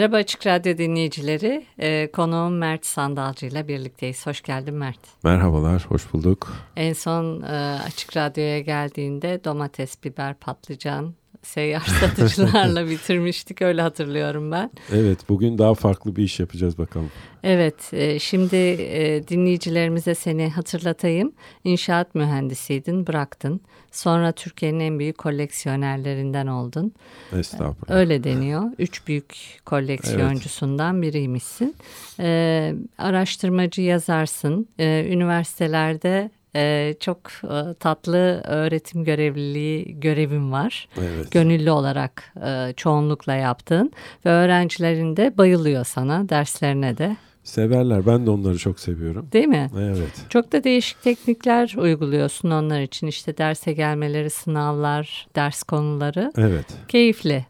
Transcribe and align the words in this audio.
Merhaba 0.00 0.16
Açık 0.16 0.46
Radyo 0.46 0.78
dinleyicileri. 0.78 1.66
Ee, 1.78 2.10
konuğum 2.12 2.58
Mert 2.58 2.86
Sandalcı 2.86 3.46
ile 3.46 3.68
birlikteyiz. 3.68 4.26
Hoş 4.26 4.42
geldin 4.42 4.74
Mert. 4.74 4.98
Merhabalar, 5.24 5.86
hoş 5.88 6.12
bulduk. 6.12 6.52
En 6.76 6.92
son 6.92 7.42
e, 7.42 7.80
Açık 7.86 8.16
Radyo'ya 8.16 8.60
geldiğinde 8.60 9.44
domates, 9.44 10.04
biber, 10.04 10.34
patlıcan, 10.34 11.14
seyyar 11.42 11.80
satıcılarla 12.00 12.88
bitirmiştik. 12.88 13.62
Öyle 13.62 13.82
hatırlıyorum 13.82 14.50
ben. 14.50 14.70
Evet, 14.92 15.18
bugün 15.28 15.58
daha 15.58 15.74
farklı 15.74 16.16
bir 16.16 16.22
iş 16.22 16.40
yapacağız 16.40 16.78
bakalım. 16.78 17.10
Evet, 17.42 17.94
e, 17.94 18.18
şimdi 18.18 18.56
e, 18.56 19.28
dinleyicilerimize 19.28 20.14
seni 20.14 20.48
hatırlatayım. 20.48 21.32
İnşaat 21.64 22.14
mühendisiydin, 22.14 23.06
bıraktın. 23.06 23.60
Sonra 23.92 24.32
Türkiye'nin 24.32 24.80
en 24.80 24.98
büyük 24.98 25.18
koleksiyonerlerinden 25.18 26.46
oldun. 26.46 26.92
Estağfurullah. 27.32 27.96
Öyle 27.98 28.24
deniyor. 28.24 28.62
Üç 28.78 29.06
büyük 29.06 29.60
koleksiyoncusundan 29.64 30.94
evet. 30.94 31.02
biriymişsin. 31.02 31.76
E, 32.20 32.74
araştırmacı 32.98 33.82
yazarsın. 33.82 34.68
Üniversitelerde 34.78 36.30
ee, 36.56 36.94
çok 37.00 37.18
e, 37.44 37.74
tatlı 37.74 38.42
öğretim 38.44 39.04
görevliliği 39.04 40.00
görevim 40.00 40.52
var. 40.52 40.88
Evet. 40.98 41.32
Gönüllü 41.32 41.70
olarak 41.70 42.34
e, 42.46 42.72
çoğunlukla 42.76 43.34
yaptığın 43.34 43.92
ve 44.26 44.30
öğrencilerin 44.30 45.16
de 45.16 45.38
bayılıyor 45.38 45.84
sana 45.84 46.28
derslerine 46.28 46.98
de. 46.98 47.16
Severler. 47.44 48.06
Ben 48.06 48.26
de 48.26 48.30
onları 48.30 48.58
çok 48.58 48.80
seviyorum. 48.80 49.28
Değil 49.32 49.48
mi? 49.48 49.70
Evet. 49.78 50.26
Çok 50.28 50.52
da 50.52 50.64
değişik 50.64 51.02
teknikler 51.02 51.74
uyguluyorsun 51.78 52.50
onlar 52.50 52.80
için. 52.80 53.06
İşte 53.06 53.38
derse 53.38 53.72
gelmeleri, 53.72 54.30
sınavlar, 54.30 55.28
ders 55.36 55.62
konuları. 55.62 56.32
Evet. 56.36 56.66
Keyifli. 56.88 57.46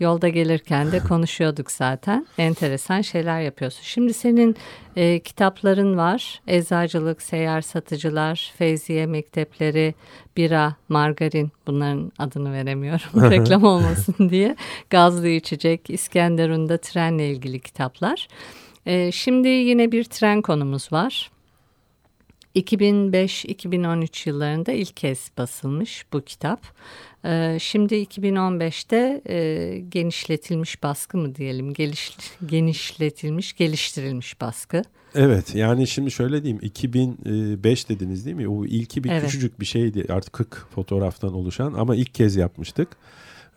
Yolda 0.00 0.28
gelirken 0.28 0.92
de 0.92 0.98
konuşuyorduk 0.98 1.70
zaten. 1.70 2.26
Enteresan 2.38 3.00
şeyler 3.00 3.40
yapıyorsun. 3.40 3.82
Şimdi 3.82 4.14
senin 4.14 4.56
e, 4.96 5.20
kitapların 5.20 5.96
var. 5.96 6.40
Eczacılık, 6.46 7.22
seyyar 7.22 7.60
satıcılar, 7.60 8.52
Feyziye 8.58 9.06
mektepleri, 9.06 9.94
bira, 10.36 10.74
margarin. 10.88 11.52
Bunların 11.66 12.12
adını 12.18 12.52
veremiyorum 12.52 13.30
reklam 13.30 13.64
olmasın 13.64 14.30
diye. 14.30 14.56
Gazlı 14.90 15.28
içecek, 15.28 15.90
İskenderun'da 15.90 16.78
trenle 16.78 17.30
ilgili 17.30 17.60
kitaplar. 17.60 18.28
E, 18.86 19.12
şimdi 19.12 19.48
yine 19.48 19.92
bir 19.92 20.04
tren 20.04 20.42
konumuz 20.42 20.92
var. 20.92 21.30
2005-2013 22.56 24.28
yıllarında 24.28 24.72
ilk 24.72 24.96
kez 24.96 25.30
basılmış 25.38 26.06
bu 26.12 26.20
kitap. 26.20 26.60
Ee, 27.24 27.56
şimdi 27.60 27.94
2015'te 27.94 29.22
e, 29.28 29.78
genişletilmiş 29.78 30.82
baskı 30.82 31.18
mı 31.18 31.34
diyelim, 31.34 31.72
geliş, 31.72 32.16
genişletilmiş, 32.46 33.52
geliştirilmiş 33.52 34.40
baskı. 34.40 34.82
Evet 35.14 35.54
yani 35.54 35.86
şimdi 35.86 36.10
şöyle 36.10 36.42
diyeyim 36.42 36.60
2005 36.62 37.88
dediniz 37.88 38.26
değil 38.26 38.36
mi? 38.36 38.48
O 38.48 38.64
ilki 38.64 39.04
bir 39.04 39.10
evet. 39.10 39.24
küçücük 39.24 39.60
bir 39.60 39.64
şeydi 39.64 40.06
artık 40.08 40.32
40 40.32 40.66
fotoğraftan 40.74 41.34
oluşan 41.34 41.72
ama 41.72 41.96
ilk 41.96 42.14
kez 42.14 42.36
yapmıştık. 42.36 42.88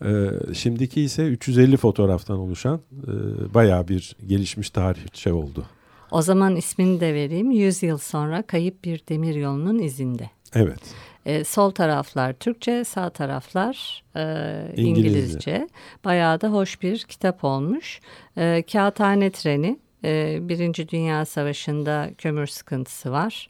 Ee, 0.05 0.25
şimdiki 0.53 1.01
ise 1.01 1.27
350 1.27 1.77
fotoğraftan 1.77 2.37
oluşan 2.37 2.81
e, 3.07 3.13
bayağı 3.53 3.87
bir 3.87 4.15
gelişmiş 4.27 4.69
tarihçe 4.69 5.33
oldu. 5.33 5.65
O 6.11 6.21
zaman 6.21 6.55
ismini 6.55 6.99
de 6.99 7.13
vereyim. 7.13 7.51
100 7.51 7.83
yıl 7.83 7.97
sonra 7.97 8.41
kayıp 8.41 8.83
bir 8.83 9.01
demir 9.09 9.35
yolunun 9.35 9.79
izinde. 9.79 10.29
Evet. 10.53 10.79
E, 11.27 11.43
sol 11.43 11.71
taraflar 11.71 12.33
Türkçe, 12.33 12.83
sağ 12.83 13.09
taraflar 13.09 14.03
e, 14.15 14.21
İngilizce. 14.75 15.09
İngilizce. 15.09 15.69
Bayağı 16.05 16.41
da 16.41 16.49
hoş 16.49 16.81
bir 16.81 16.99
kitap 16.99 17.43
olmuş. 17.43 17.99
E, 18.37 18.63
Kağıthane 18.71 19.31
treni. 19.31 19.79
E, 20.03 20.39
Birinci 20.41 20.89
Dünya 20.89 21.25
Savaşı'nda 21.25 22.09
kömür 22.17 22.47
sıkıntısı 22.47 23.11
var. 23.11 23.49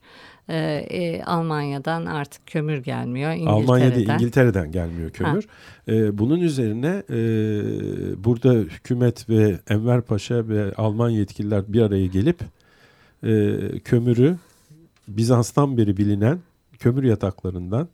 E, 0.50 0.58
e, 0.90 1.24
Almanya'dan 1.24 2.06
artık 2.06 2.48
kömür 2.48 2.78
gelmiyor. 2.78 3.32
İngiltere'den. 3.32 3.64
Almanya 3.64 3.96
değil 3.96 4.10
İngiltere'den 4.10 4.72
gelmiyor 4.72 5.10
kömür. 5.10 5.48
E, 5.88 6.18
bunun 6.18 6.40
üzerine 6.40 7.04
e, 7.10 7.14
burada 8.24 8.54
hükümet 8.54 9.30
ve 9.30 9.60
Enver 9.70 10.02
Paşa 10.02 10.48
ve 10.48 10.74
Alman 10.74 11.10
yetkililer 11.10 11.64
bir 11.68 11.82
araya 11.82 12.08
gelip 12.08 12.40
e, 13.24 13.60
kömürü 13.80 14.38
Bizans'tan 15.08 15.78
beri 15.78 15.98
bilinen 15.98 16.40
kömür 16.80 17.04
yataklarından, 17.04 17.90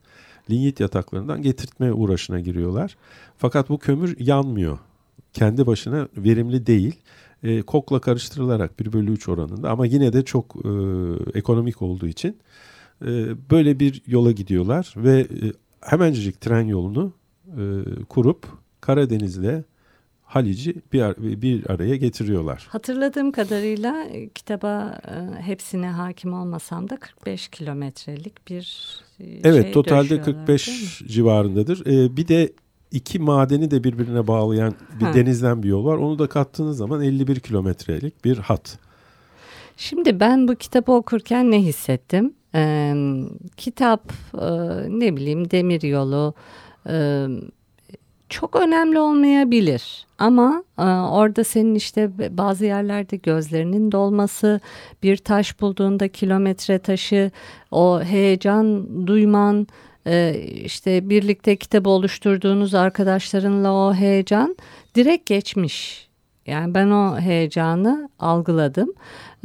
linyit 0.49 0.79
yataklarından 0.79 1.41
getirtme 1.41 1.93
uğraşına 1.93 2.39
giriyorlar. 2.39 2.97
Fakat 3.37 3.69
bu 3.69 3.77
kömür 3.77 4.19
yanmıyor. 4.19 4.79
Kendi 5.33 5.65
başına 5.65 6.07
verimli 6.17 6.67
değil. 6.67 6.95
E, 7.43 7.61
kokla 7.61 8.01
karıştırılarak 8.01 8.79
1 8.79 8.93
bölü 8.93 9.11
3 9.11 9.29
oranında 9.29 9.69
ama 9.69 9.85
yine 9.85 10.13
de 10.13 10.25
çok 10.25 10.55
e, 10.55 10.69
ekonomik 11.39 11.81
olduğu 11.81 12.07
için 12.07 12.37
e, 13.01 13.35
böyle 13.51 13.79
bir 13.79 14.01
yola 14.07 14.31
gidiyorlar 14.31 14.93
ve 14.97 15.19
e, 15.19 15.25
hemencik 15.81 16.41
tren 16.41 16.67
yolunu 16.67 17.13
e, 17.47 17.63
kurup 18.09 18.47
Karadeniz'le 18.81 19.63
Halic'i 20.33 20.75
bir, 20.93 21.41
bir 21.41 21.69
araya 21.69 21.95
getiriyorlar. 21.95 22.67
Hatırladığım 22.69 23.31
kadarıyla 23.31 24.03
e, 24.03 24.29
kitaba 24.29 25.01
e, 25.07 25.41
hepsine 25.41 25.87
hakim 25.87 26.33
olmasam 26.33 26.89
da 26.89 26.97
45 26.97 27.47
kilometrelik 27.47 28.49
bir 28.49 28.87
e, 29.19 29.25
Evet 29.43 29.63
şey 29.63 29.71
totalde 29.71 30.21
45 30.21 31.01
civarındadır. 31.07 31.85
E, 31.85 32.17
bir 32.17 32.27
de 32.27 32.53
iki 32.91 33.19
madeni 33.19 33.71
de 33.71 33.83
birbirine 33.83 34.27
bağlayan 34.27 34.73
bir 34.99 35.05
ha. 35.05 35.13
denizden 35.13 35.63
bir 35.63 35.67
yol 35.67 35.85
var. 35.85 35.97
Onu 35.97 36.19
da 36.19 36.27
kattığınız 36.27 36.77
zaman 36.77 37.01
51 37.01 37.39
kilometrelik 37.39 38.25
bir 38.25 38.37
hat. 38.37 38.79
Şimdi 39.77 40.19
ben 40.19 40.47
bu 40.47 40.55
kitabı 40.55 40.91
okurken 40.91 41.51
ne 41.51 41.61
hissettim? 41.61 42.33
Ee, 42.55 42.93
kitap 43.57 44.13
e, 44.33 44.45
ne 44.89 45.15
bileyim 45.15 45.51
demir 45.51 45.81
yolu 45.81 46.33
e, 46.89 47.27
çok 48.33 48.55
önemli 48.55 48.99
olmayabilir. 48.99 50.05
Ama 50.17 50.63
e, 50.79 50.83
orada 50.83 51.43
senin 51.43 51.75
işte 51.75 52.09
bazı 52.37 52.65
yerlerde 52.65 53.15
gözlerinin 53.17 53.91
dolması, 53.91 54.59
bir 55.03 55.17
taş 55.17 55.61
bulduğunda 55.61 56.07
kilometre 56.07 56.79
taşı, 56.79 57.31
o 57.71 58.01
heyecan 58.01 58.87
duyman, 59.07 59.67
e, 60.07 60.35
işte 60.65 61.09
birlikte 61.09 61.55
kitabı 61.55 61.89
oluşturduğunuz 61.89 62.73
arkadaşlarınla 62.73 63.73
o 63.73 63.93
heyecan 63.93 64.55
direkt 64.95 65.25
geçmiş. 65.25 66.07
Yani 66.47 66.73
ben 66.73 66.89
o 66.89 67.19
heyecanı 67.19 68.09
algıladım. 68.19 68.93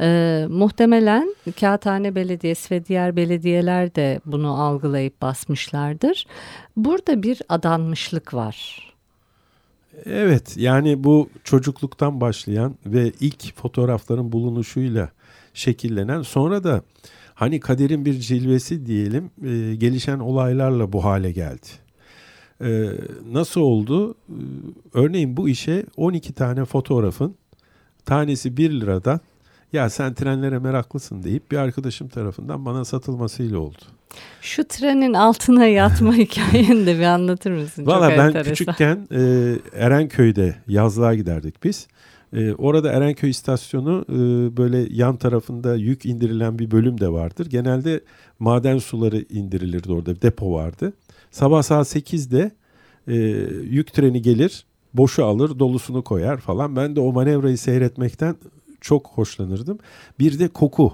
Ee, 0.01 0.45
muhtemelen 0.49 1.35
Kağıthane 1.59 2.15
Belediyesi 2.15 2.75
ve 2.75 2.85
diğer 2.85 3.15
belediyeler 3.15 3.95
de 3.95 4.19
bunu 4.25 4.61
algılayıp 4.61 5.21
basmışlardır. 5.21 6.27
Burada 6.77 7.23
bir 7.23 7.41
adanmışlık 7.49 8.33
var. 8.33 8.89
Evet 10.05 10.57
yani 10.57 11.03
bu 11.03 11.29
çocukluktan 11.43 12.21
başlayan 12.21 12.75
ve 12.85 13.11
ilk 13.19 13.55
fotoğrafların 13.55 14.31
bulunuşuyla 14.31 15.09
şekillenen 15.53 16.21
sonra 16.21 16.63
da 16.63 16.81
hani 17.33 17.59
kaderin 17.59 18.05
bir 18.05 18.19
cilvesi 18.19 18.85
diyelim 18.85 19.31
e, 19.43 19.75
gelişen 19.75 20.19
olaylarla 20.19 20.93
bu 20.93 21.03
hale 21.03 21.31
geldi. 21.31 21.67
E, 22.61 22.89
nasıl 23.31 23.61
oldu? 23.61 24.11
E, 24.11 24.35
örneğin 24.93 25.37
bu 25.37 25.49
işe 25.49 25.85
12 25.97 26.33
tane 26.33 26.65
fotoğrafın 26.65 27.35
tanesi 28.05 28.57
1 28.57 28.71
liradan 28.71 29.19
ya 29.73 29.89
sen 29.89 30.13
trenlere 30.13 30.59
meraklısın 30.59 31.23
deyip 31.23 31.51
bir 31.51 31.57
arkadaşım 31.57 32.07
tarafından 32.07 32.65
bana 32.65 32.85
satılmasıyla 32.85 33.59
oldu. 33.59 33.81
Şu 34.41 34.67
trenin 34.67 35.13
altına 35.13 35.65
yatma 35.65 36.13
hikayeni 36.17 36.85
de 36.85 36.99
bir 36.99 37.03
anlatır 37.03 37.51
mısın? 37.51 37.85
Valla 37.85 38.09
ben 38.09 38.27
enteresan. 38.27 38.53
küçükken 38.53 39.07
e, 39.11 39.19
Erenköy'de 39.73 40.55
yazlığa 40.67 41.15
giderdik 41.15 41.63
biz. 41.63 41.87
E, 42.33 42.53
orada 42.53 42.91
Erenköy 42.91 43.29
istasyonu 43.29 44.05
e, 44.09 44.17
böyle 44.57 44.87
yan 44.89 45.17
tarafında 45.17 45.75
yük 45.75 46.05
indirilen 46.05 46.59
bir 46.59 46.71
bölüm 46.71 46.99
de 46.99 47.11
vardır. 47.11 47.45
Genelde 47.45 48.01
maden 48.39 48.77
suları 48.77 49.25
indirilirdi 49.29 49.91
orada 49.91 50.21
depo 50.21 50.53
vardı. 50.53 50.93
Sabah 51.31 51.63
saat 51.63 51.95
8'de 51.95 52.51
e, 53.07 53.15
yük 53.63 53.93
treni 53.93 54.21
gelir 54.21 54.65
boşu 54.93 55.25
alır 55.25 55.59
dolusunu 55.59 56.03
koyar 56.03 56.37
falan. 56.37 56.75
Ben 56.75 56.95
de 56.95 56.99
o 56.99 57.13
manevrayı 57.13 57.57
seyretmekten 57.57 58.35
çok 58.81 59.07
hoşlanırdım. 59.07 59.79
Bir 60.19 60.39
de 60.39 60.47
koku. 60.47 60.93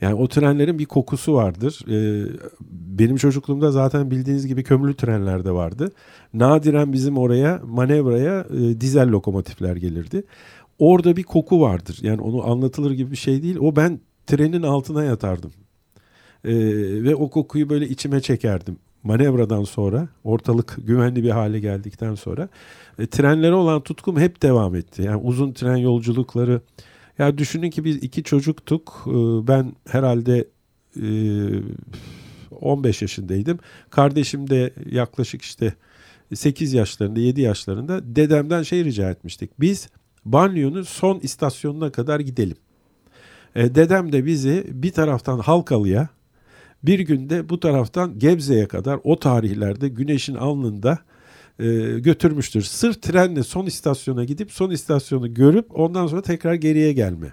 Yani 0.00 0.14
o 0.14 0.28
trenlerin 0.28 0.78
bir 0.78 0.86
kokusu 0.86 1.34
vardır. 1.34 1.84
Ee, 1.88 2.28
benim 2.70 3.16
çocukluğumda 3.16 3.70
zaten 3.70 4.10
bildiğiniz 4.10 4.46
gibi 4.46 4.64
kömürlü 4.64 4.94
trenler 4.96 5.44
de 5.44 5.50
vardı. 5.50 5.92
Nadiren 6.34 6.92
bizim 6.92 7.18
oraya 7.18 7.60
manevraya 7.66 8.40
e, 8.40 8.80
dizel 8.80 9.08
lokomotifler 9.08 9.76
gelirdi. 9.76 10.24
Orada 10.78 11.16
bir 11.16 11.22
koku 11.22 11.60
vardır. 11.60 11.98
Yani 12.02 12.20
onu 12.20 12.50
anlatılır 12.50 12.90
gibi 12.90 13.10
bir 13.10 13.16
şey 13.16 13.42
değil. 13.42 13.56
O 13.60 13.76
ben 13.76 14.00
trenin 14.26 14.62
altına 14.62 15.04
yatardım. 15.04 15.50
Ee, 16.44 16.54
ve 17.04 17.14
o 17.14 17.30
kokuyu 17.30 17.68
böyle 17.68 17.88
içime 17.88 18.20
çekerdim. 18.20 18.76
Manevradan 19.04 19.64
sonra 19.64 20.08
ortalık 20.24 20.76
güvenli 20.86 21.22
bir 21.22 21.30
hale 21.30 21.60
geldikten 21.60 22.14
sonra 22.14 22.48
e, 22.98 23.06
trenlere 23.06 23.54
olan 23.54 23.80
tutkum 23.80 24.20
hep 24.20 24.42
devam 24.42 24.74
etti. 24.74 25.02
Yani 25.02 25.16
uzun 25.16 25.52
tren 25.52 25.76
yolculukları 25.76 26.60
ya 27.18 27.38
düşünün 27.38 27.70
ki 27.70 27.84
biz 27.84 27.96
iki 27.96 28.22
çocuktuk. 28.22 29.04
Ee, 29.06 29.10
ben 29.48 29.72
herhalde 29.88 30.48
15 32.60 33.02
e, 33.02 33.04
yaşındaydım. 33.04 33.58
Kardeşim 33.90 34.50
de 34.50 34.72
yaklaşık 34.90 35.42
işte 35.42 35.74
8 36.34 36.72
yaşlarında 36.72 37.20
7 37.20 37.40
yaşlarında 37.40 38.16
dedemden 38.16 38.62
şey 38.62 38.84
rica 38.84 39.10
etmiştik. 39.10 39.50
Biz 39.60 39.88
Banliyonun 40.24 40.82
son 40.82 41.20
istasyonuna 41.20 41.92
kadar 41.92 42.20
gidelim. 42.20 42.56
E, 43.54 43.74
dedem 43.74 44.12
de 44.12 44.26
bizi 44.26 44.66
bir 44.68 44.92
taraftan 44.92 45.38
Halkalı'ya 45.38 46.08
bir 46.86 46.98
günde 46.98 47.48
bu 47.48 47.60
taraftan 47.60 48.18
Gebze'ye 48.18 48.68
kadar 48.68 49.00
o 49.04 49.18
tarihlerde 49.18 49.88
güneşin 49.88 50.34
alnında 50.34 50.98
e, 51.58 51.64
götürmüştür. 51.98 52.62
Sırf 52.62 53.02
trenle 53.02 53.42
son 53.42 53.66
istasyona 53.66 54.24
gidip 54.24 54.52
son 54.52 54.70
istasyonu 54.70 55.34
görüp 55.34 55.78
ondan 55.78 56.06
sonra 56.06 56.22
tekrar 56.22 56.54
geriye 56.54 56.92
gelme. 56.92 57.32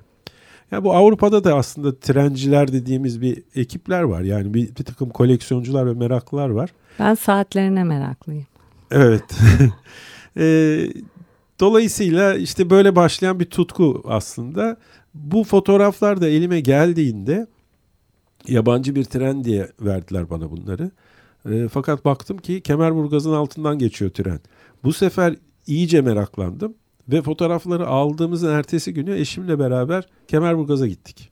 Ya 0.72 0.84
bu 0.84 0.94
Avrupa'da 0.94 1.44
da 1.44 1.56
aslında 1.56 2.00
trenciler 2.00 2.72
dediğimiz 2.72 3.22
bir 3.22 3.44
ekipler 3.56 4.02
var. 4.02 4.22
Yani 4.22 4.54
bir, 4.54 4.76
bir 4.76 4.84
takım 4.84 5.10
koleksiyoncular 5.10 5.86
ve 5.86 5.94
meraklılar 5.94 6.50
var. 6.50 6.70
Ben 7.00 7.16
saatlerine 7.16 7.84
meraklıyım. 7.84 8.48
Evet. 8.92 9.24
e, 10.38 10.46
dolayısıyla 11.60 12.36
işte 12.36 12.70
böyle 12.70 12.96
başlayan 12.96 13.40
bir 13.40 13.46
tutku 13.46 14.04
aslında. 14.08 14.78
Bu 15.14 15.44
fotoğraflar 15.44 16.22
da 16.22 16.28
elime 16.28 16.60
geldiğinde 16.60 17.48
yabancı 18.48 18.96
bir 18.96 19.04
tren 19.04 19.44
diye 19.44 19.72
verdiler 19.82 20.30
bana 20.30 20.52
bunları. 20.52 20.92
E, 21.50 21.68
fakat 21.68 22.06
baktım 22.06 22.38
ki 22.38 22.62
Kemerburgaz'ın 22.62 23.34
altından 23.34 23.78
geçiyor 23.80 24.12
tren. 24.12 24.40
Bu 24.84 24.94
sefer 24.94 25.36
iyice 25.68 26.02
meraklandım 26.02 26.74
ve 27.10 27.22
fotoğrafları 27.22 27.88
aldığımızın 27.88 28.54
ertesi 28.54 28.94
günü 28.94 29.20
eşimle 29.20 29.60
beraber 29.60 30.08
Kemerburgaz'a 30.28 30.88
gittik. 30.88 31.32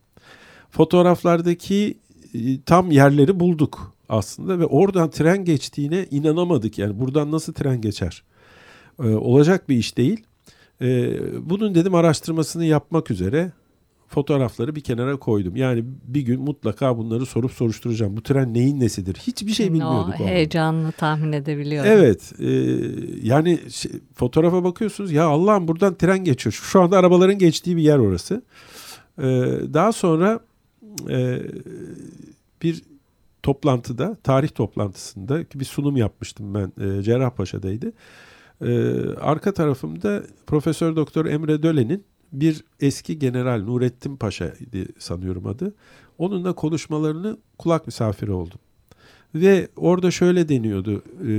Fotoğraflardaki 0.70 1.98
e, 2.34 2.62
tam 2.62 2.92
yerleri 2.92 3.40
bulduk 3.40 3.94
aslında 4.10 4.60
ve 4.60 4.66
oradan 4.66 5.10
tren 5.10 5.46
geçtiğine 5.46 6.06
inanamadık. 6.12 6.80
Yani 6.80 7.00
buradan 7.00 7.32
nasıl 7.32 7.54
tren 7.54 7.82
geçer? 7.82 8.24
Ee, 9.04 9.08
olacak 9.08 9.70
bir 9.70 9.78
iş 9.78 9.98
değil. 9.98 10.24
Ee, 10.82 11.20
bunun 11.50 11.76
dedim 11.76 11.96
araştırmasını 11.96 12.66
yapmak 12.66 13.12
üzere 13.12 13.52
fotoğrafları 14.10 14.76
bir 14.76 14.82
kenara 14.82 15.18
koydum. 15.18 15.56
Yani 15.56 15.84
bir 16.04 16.22
gün 16.22 16.42
mutlaka 16.42 16.98
bunları 16.98 17.26
sorup 17.26 17.52
soruşturacağım. 17.52 18.18
Bu 18.18 18.24
tren 18.24 18.54
neyin 18.54 18.80
nesidir? 18.80 19.16
Hiçbir 19.16 19.52
şey 19.52 19.68
bilmiyorduk. 19.74 20.22
O 20.22 20.26
heyecanını 20.26 20.92
tahmin 20.92 21.32
edebiliyorum. 21.32 21.92
Evet. 21.92 22.34
E, 22.40 22.50
yani 23.28 23.60
şey, 23.70 23.92
fotoğrafa 24.16 24.64
bakıyorsunuz 24.64 25.12
ya 25.12 25.26
Allah'ım 25.26 25.68
buradan 25.68 25.96
tren 25.96 26.24
geçiyor. 26.24 26.54
Şu 26.54 26.82
anda 26.82 26.98
arabaların 26.98 27.38
geçtiği 27.38 27.78
bir 27.78 27.82
yer 27.82 27.98
orası. 27.98 28.42
E, 29.18 29.24
daha 29.74 29.92
sonra 29.92 30.40
e, 31.10 31.40
bir 32.62 32.82
toplantıda, 33.44 34.16
tarih 34.24 34.50
toplantısında 34.50 35.40
bir 35.56 35.66
sunum 35.66 35.98
yapmıştım 35.98 36.54
ben. 36.54 36.72
E, 36.86 37.04
Cerrahpaşa'daydı. 37.04 37.94
E, 38.62 39.00
arka 39.22 39.54
tarafımda 39.54 40.24
Profesör 40.48 40.96
Doktor 40.96 41.26
Emre 41.26 41.64
Dölen'in 41.64 42.04
bir 42.31 42.64
eski 42.80 43.20
general 43.20 43.64
Nurettin 43.64 44.16
Paşa 44.16 44.54
sanıyorum 45.00 45.48
adı. 45.48 45.74
Onunla 46.18 46.54
konuşmalarını 46.54 47.38
kulak 47.58 47.86
misafiri 47.86 48.31
oldum. 48.31 48.60
Ve 49.36 49.68
orada 49.76 50.12
şöyle 50.12 50.50
deniyordu. 50.50 51.04
E, 51.28 51.31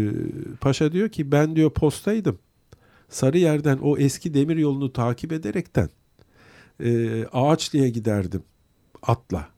Paşa 0.60 0.92
diyor 0.92 1.08
ki 1.08 1.32
ben 1.32 1.56
diyor 1.56 1.70
postaydım. 1.70 2.38
Sarıyer'den 3.08 3.78
o 3.78 3.98
eski 3.98 4.34
demir 4.34 4.56
yolunu 4.56 4.92
takip 4.92 5.32
ederekten 5.32 5.88
e, 6.84 7.24
Ağaçlı'ya 7.32 7.88
giderdim 7.88 8.42
atla. 9.02 9.48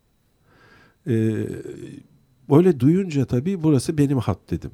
E, 1.07 1.47
böyle 2.51 2.81
duyunca 2.81 3.25
tabii 3.25 3.63
burası 3.63 3.99
benim 3.99 4.19
hat 4.19 4.39
dedim. 4.51 4.71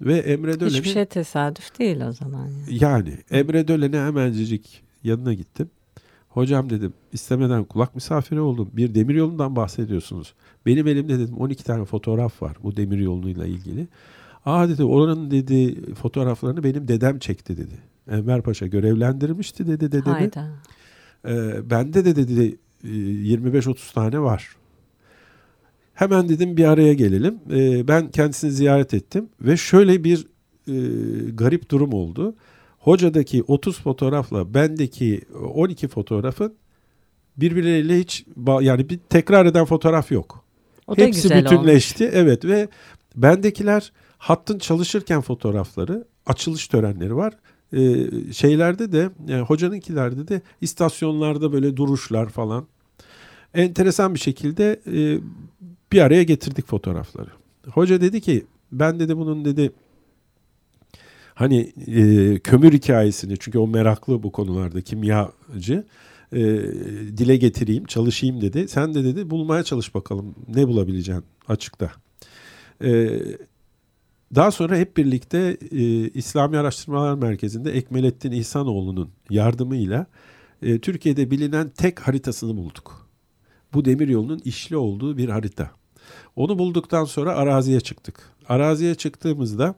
Ve 0.00 0.18
Emre 0.18 0.60
Dölen'e... 0.60 0.78
Hiçbir 0.78 0.88
şey 0.88 1.06
tesadüf 1.06 1.78
değil 1.78 2.00
o 2.00 2.12
zaman. 2.12 2.48
Yani, 2.70 2.80
yani 2.80 3.18
Emre 3.30 3.68
Dölen'e 3.68 4.00
hemencik 4.00 4.82
yanına 5.04 5.34
gittim. 5.34 5.70
Hocam 6.34 6.70
dedim 6.70 6.92
istemeden 7.12 7.64
kulak 7.64 7.94
misafiri 7.94 8.40
oldum. 8.40 8.70
Bir 8.72 8.94
demir 8.94 9.14
yolundan 9.14 9.56
bahsediyorsunuz. 9.56 10.34
Benim 10.66 10.86
elimde 10.86 11.18
dedim 11.18 11.34
12 11.38 11.64
tane 11.64 11.84
fotoğraf 11.84 12.42
var 12.42 12.56
bu 12.62 12.76
demir 12.76 12.98
yoluyla 12.98 13.46
ilgili. 13.46 13.88
Aa 14.44 14.68
dedi 14.68 14.84
oranın 14.84 15.30
dedi 15.30 15.94
fotoğraflarını 15.94 16.64
benim 16.64 16.88
dedem 16.88 17.18
çekti 17.18 17.56
dedi. 17.56 17.74
Enver 18.10 18.42
Paşa 18.42 18.66
görevlendirmişti 18.66 19.66
dedi 19.66 19.92
dedemi. 19.92 20.14
Hayda. 20.14 20.48
Ee, 21.28 21.70
bende 21.70 22.04
de 22.04 22.16
dedi 22.16 22.58
25-30 22.84 23.70
e, 23.70 23.94
tane 23.94 24.20
var. 24.20 24.56
Hemen 25.94 26.28
dedim 26.28 26.56
bir 26.56 26.64
araya 26.64 26.92
gelelim. 26.92 27.38
Ee, 27.50 27.88
ben 27.88 28.10
kendisini 28.10 28.50
ziyaret 28.50 28.94
ettim 28.94 29.28
ve 29.40 29.56
şöyle 29.56 30.04
bir 30.04 30.26
e, 30.68 30.74
garip 31.30 31.70
durum 31.70 31.92
oldu. 31.92 32.34
Hocadaki 32.82 33.42
30 33.42 33.80
fotoğrafla 33.80 34.54
bendeki 34.54 35.20
12 35.54 35.88
fotoğrafın 35.88 36.54
birbirleriyle 37.36 37.98
hiç 37.98 38.24
yani 38.60 38.88
bir 38.88 38.98
tekrar 38.98 39.46
eden 39.46 39.64
fotoğraf 39.64 40.12
yok. 40.12 40.44
O 40.86 40.96
da 40.96 41.02
Hepsi 41.02 41.22
güzel 41.22 41.44
bütünleşti. 41.44 42.04
Olmuş. 42.04 42.16
Evet 42.16 42.44
ve 42.44 42.68
bendekiler 43.16 43.92
hattın 44.18 44.58
çalışırken 44.58 45.20
fotoğrafları, 45.20 46.04
açılış 46.26 46.68
törenleri 46.68 47.16
var. 47.16 47.34
Ee, 47.72 48.32
şeylerde 48.32 48.92
de 48.92 49.10
yani 49.26 49.42
hocanınkilerde 49.42 50.28
de 50.28 50.42
istasyonlarda 50.60 51.52
böyle 51.52 51.76
duruşlar 51.76 52.28
falan. 52.28 52.66
Enteresan 53.54 54.14
bir 54.14 54.20
şekilde 54.20 54.80
e, 54.86 55.20
bir 55.92 56.00
araya 56.00 56.22
getirdik 56.22 56.66
fotoğrafları. 56.66 57.30
Hoca 57.70 58.00
dedi 58.00 58.20
ki 58.20 58.46
ben 58.72 59.00
dedi 59.00 59.16
bunun 59.16 59.44
dedi 59.44 59.72
hani 61.42 61.72
e, 61.86 62.38
kömür 62.38 62.72
hikayesini 62.72 63.36
çünkü 63.40 63.58
o 63.58 63.66
meraklı 63.66 64.22
bu 64.22 64.32
konularda 64.32 64.80
kimyacı 64.80 65.84
e, 66.32 66.40
dile 67.16 67.36
getireyim 67.36 67.84
çalışayım 67.84 68.40
dedi. 68.40 68.68
Sen 68.68 68.94
de 68.94 69.04
dedi 69.04 69.30
bulmaya 69.30 69.62
çalış 69.62 69.94
bakalım 69.94 70.34
ne 70.48 70.68
bulabileceksin 70.68 71.24
açıkta. 71.48 71.92
E, 72.84 73.20
daha 74.34 74.50
sonra 74.50 74.76
hep 74.76 74.96
birlikte 74.96 75.56
e, 75.70 76.08
İslami 76.08 76.58
Araştırmalar 76.58 77.14
Merkezi'nde 77.14 77.72
Ekmelettin 77.72 78.32
İhsanoğlu'nun 78.32 79.10
yardımıyla 79.30 80.06
e, 80.62 80.78
Türkiye'de 80.78 81.30
bilinen 81.30 81.68
tek 81.68 82.00
haritasını 82.00 82.56
bulduk. 82.56 83.08
Bu 83.74 83.84
demir 83.84 84.08
yolunun 84.08 84.40
işli 84.44 84.76
olduğu 84.76 85.16
bir 85.16 85.28
harita. 85.28 85.70
Onu 86.36 86.58
bulduktan 86.58 87.04
sonra 87.04 87.34
araziye 87.34 87.80
çıktık. 87.80 88.20
Araziye 88.48 88.94
çıktığımızda 88.94 89.74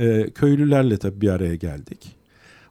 e, 0.00 0.30
köylülerle 0.30 0.96
tabii 0.96 1.20
bir 1.20 1.28
araya 1.28 1.54
geldik. 1.54 2.16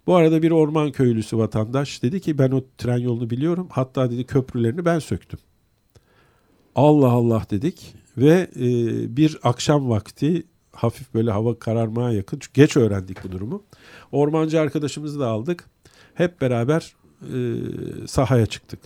Bu 0.07 0.15
arada 0.15 0.41
bir 0.41 0.51
orman 0.51 0.91
köylüsü 0.91 1.38
vatandaş 1.38 2.03
dedi 2.03 2.21
ki 2.21 2.38
ben 2.38 2.51
o 2.51 2.63
tren 2.77 2.98
yolunu 2.98 3.29
biliyorum. 3.29 3.67
Hatta 3.71 4.12
dedi 4.12 4.24
köprülerini 4.24 4.86
ben 4.86 5.00
söktüm. 5.00 5.39
Allah 6.75 7.09
Allah 7.09 7.43
dedik 7.51 7.95
ve 8.17 8.48
e, 8.55 8.67
bir 9.17 9.39
akşam 9.43 9.89
vakti 9.89 10.43
hafif 10.71 11.13
böyle 11.13 11.31
hava 11.31 11.59
kararmaya 11.59 12.12
yakın. 12.12 12.39
Çünkü 12.39 12.62
geç 12.62 12.77
öğrendik 12.77 13.24
bu 13.24 13.31
durumu. 13.31 13.63
Ormancı 14.12 14.59
arkadaşımızı 14.59 15.19
da 15.19 15.27
aldık. 15.27 15.65
Hep 16.13 16.41
beraber 16.41 16.95
e, 17.21 17.38
sahaya 18.07 18.45
çıktık. 18.45 18.79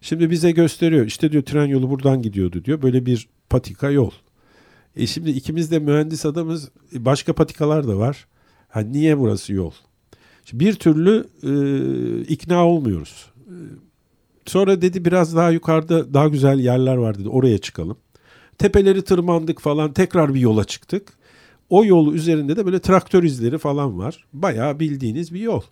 Şimdi 0.00 0.30
bize 0.30 0.50
gösteriyor. 0.50 1.06
İşte 1.06 1.32
diyor 1.32 1.42
tren 1.42 1.66
yolu 1.66 1.90
buradan 1.90 2.22
gidiyordu 2.22 2.64
diyor. 2.64 2.82
Böyle 2.82 3.06
bir 3.06 3.28
patika 3.50 3.90
yol. 3.90 4.10
E 4.96 5.06
şimdi 5.06 5.30
ikimiz 5.30 5.70
de 5.70 5.78
mühendis 5.78 6.26
adamız. 6.26 6.68
E, 6.94 7.04
başka 7.04 7.32
patikalar 7.32 7.88
da 7.88 7.98
var. 7.98 8.26
Ha 8.68 8.80
niye 8.80 9.18
burası 9.18 9.52
yol? 9.52 9.72
Şimdi 10.44 10.64
bir 10.64 10.74
türlü 10.74 11.24
e, 11.42 11.52
ikna 12.22 12.66
olmuyoruz. 12.66 13.26
E, 13.36 13.54
sonra 14.46 14.82
dedi 14.82 15.04
biraz 15.04 15.36
daha 15.36 15.50
yukarıda 15.50 16.14
daha 16.14 16.28
güzel 16.28 16.58
yerler 16.58 16.96
var 16.96 17.18
dedi. 17.18 17.28
Oraya 17.28 17.58
çıkalım. 17.58 17.96
Tepeleri 18.58 19.02
tırmandık 19.02 19.60
falan. 19.60 19.92
Tekrar 19.92 20.34
bir 20.34 20.40
yola 20.40 20.64
çıktık. 20.64 21.12
o 21.70 21.84
yol 21.84 22.14
üzerinde 22.14 22.56
de 22.56 22.66
böyle 22.66 22.78
traktör 22.78 23.22
izleri 23.22 23.58
falan 23.58 23.98
var. 23.98 24.24
Bayağı 24.32 24.80
bildiğiniz 24.80 25.34
bir 25.34 25.40
yol. 25.40 25.62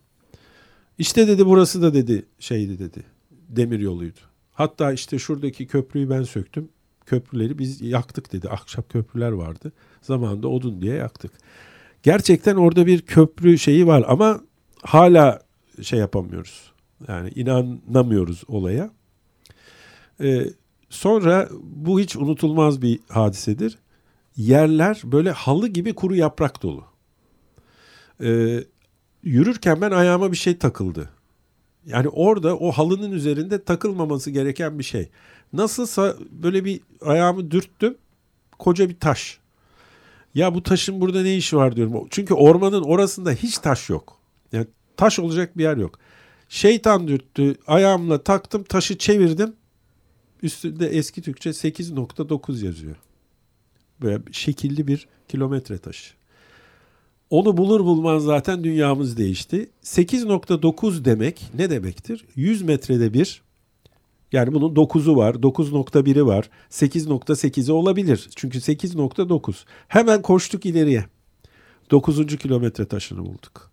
İşte 0.98 1.28
dedi 1.28 1.46
burası 1.46 1.82
da 1.82 1.94
dedi 1.94 2.26
şeydi 2.38 2.78
dedi. 2.78 3.04
Demir 3.48 3.80
yoluydu. 3.80 4.18
Hatta 4.52 4.92
işte 4.92 5.18
şuradaki 5.18 5.66
köprüyü 5.66 6.10
ben 6.10 6.22
söktüm. 6.22 6.68
Köprüleri 7.12 7.58
biz 7.58 7.80
yaktık 7.80 8.32
dedi. 8.32 8.48
Ahşap 8.48 8.90
köprüler 8.90 9.32
vardı. 9.32 9.72
Zamanında 10.02 10.48
odun 10.48 10.82
diye 10.82 10.94
yaktık. 10.94 11.32
Gerçekten 12.02 12.56
orada 12.56 12.86
bir 12.86 13.02
köprü 13.02 13.58
şeyi 13.58 13.86
var 13.86 14.04
ama 14.08 14.40
hala 14.82 15.40
şey 15.82 15.98
yapamıyoruz. 15.98 16.72
Yani 17.08 17.30
inanamıyoruz 17.34 18.42
olaya. 18.48 18.90
Ee, 20.20 20.46
sonra 20.90 21.48
bu 21.62 22.00
hiç 22.00 22.16
unutulmaz 22.16 22.82
bir 22.82 23.00
hadisedir. 23.08 23.78
Yerler 24.36 25.00
böyle 25.04 25.30
halı 25.30 25.68
gibi 25.68 25.94
kuru 25.94 26.14
yaprak 26.14 26.62
dolu. 26.62 26.84
Ee, 28.22 28.64
yürürken 29.22 29.80
ben 29.80 29.90
ayağıma 29.90 30.32
bir 30.32 30.36
şey 30.36 30.58
takıldı. 30.58 31.08
Yani 31.86 32.08
orada 32.08 32.56
o 32.56 32.72
halının 32.72 33.12
üzerinde 33.12 33.64
takılmaması 33.64 34.30
gereken 34.30 34.78
bir 34.78 34.84
şey. 34.84 35.08
Nasılsa 35.52 36.16
böyle 36.30 36.64
bir 36.64 36.80
ayağımı 37.00 37.50
dürttüm. 37.50 37.96
Koca 38.58 38.88
bir 38.88 39.00
taş. 39.00 39.38
Ya 40.34 40.54
bu 40.54 40.62
taşın 40.62 41.00
burada 41.00 41.22
ne 41.22 41.36
işi 41.36 41.56
var 41.56 41.76
diyorum. 41.76 42.06
Çünkü 42.10 42.34
ormanın 42.34 42.82
orasında 42.82 43.32
hiç 43.32 43.58
taş 43.58 43.90
yok. 43.90 44.18
Yani 44.52 44.66
taş 44.96 45.18
olacak 45.18 45.58
bir 45.58 45.62
yer 45.62 45.76
yok. 45.76 45.98
Şeytan 46.48 47.08
dürttü. 47.08 47.56
Ayağımla 47.66 48.22
taktım 48.22 48.64
taşı 48.64 48.98
çevirdim. 48.98 49.52
Üstünde 50.42 50.88
eski 50.88 51.22
Türkçe 51.22 51.50
8.9 51.50 52.64
yazıyor. 52.64 52.96
Böyle 54.02 54.22
şekilli 54.32 54.86
bir 54.86 55.08
kilometre 55.28 55.78
taşı. 55.78 56.21
Onu 57.32 57.56
bulur 57.56 57.80
bulmaz 57.80 58.22
zaten 58.22 58.64
dünyamız 58.64 59.16
değişti. 59.16 59.70
8.9 59.82 61.04
demek 61.04 61.42
ne 61.54 61.70
demektir? 61.70 62.24
100 62.36 62.62
metrede 62.62 63.14
bir 63.14 63.42
yani 64.32 64.54
bunun 64.54 64.74
9'u 64.74 65.16
var, 65.16 65.34
9.1'i 65.34 66.26
var, 66.26 66.50
8.8'i 66.70 67.72
olabilir. 67.72 68.30
Çünkü 68.36 68.58
8.9. 68.58 69.54
Hemen 69.88 70.22
koştuk 70.22 70.66
ileriye. 70.66 71.04
9. 71.90 72.36
kilometre 72.36 72.84
taşını 72.84 73.18
bulduk. 73.18 73.70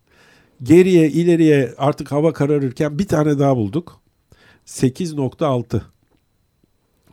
Geriye 0.63 1.09
ileriye 1.09 1.73
artık 1.77 2.11
hava 2.11 2.33
kararırken 2.33 2.99
bir 2.99 3.07
tane 3.07 3.39
daha 3.39 3.55
bulduk. 3.57 4.01
8.6. 4.65 5.81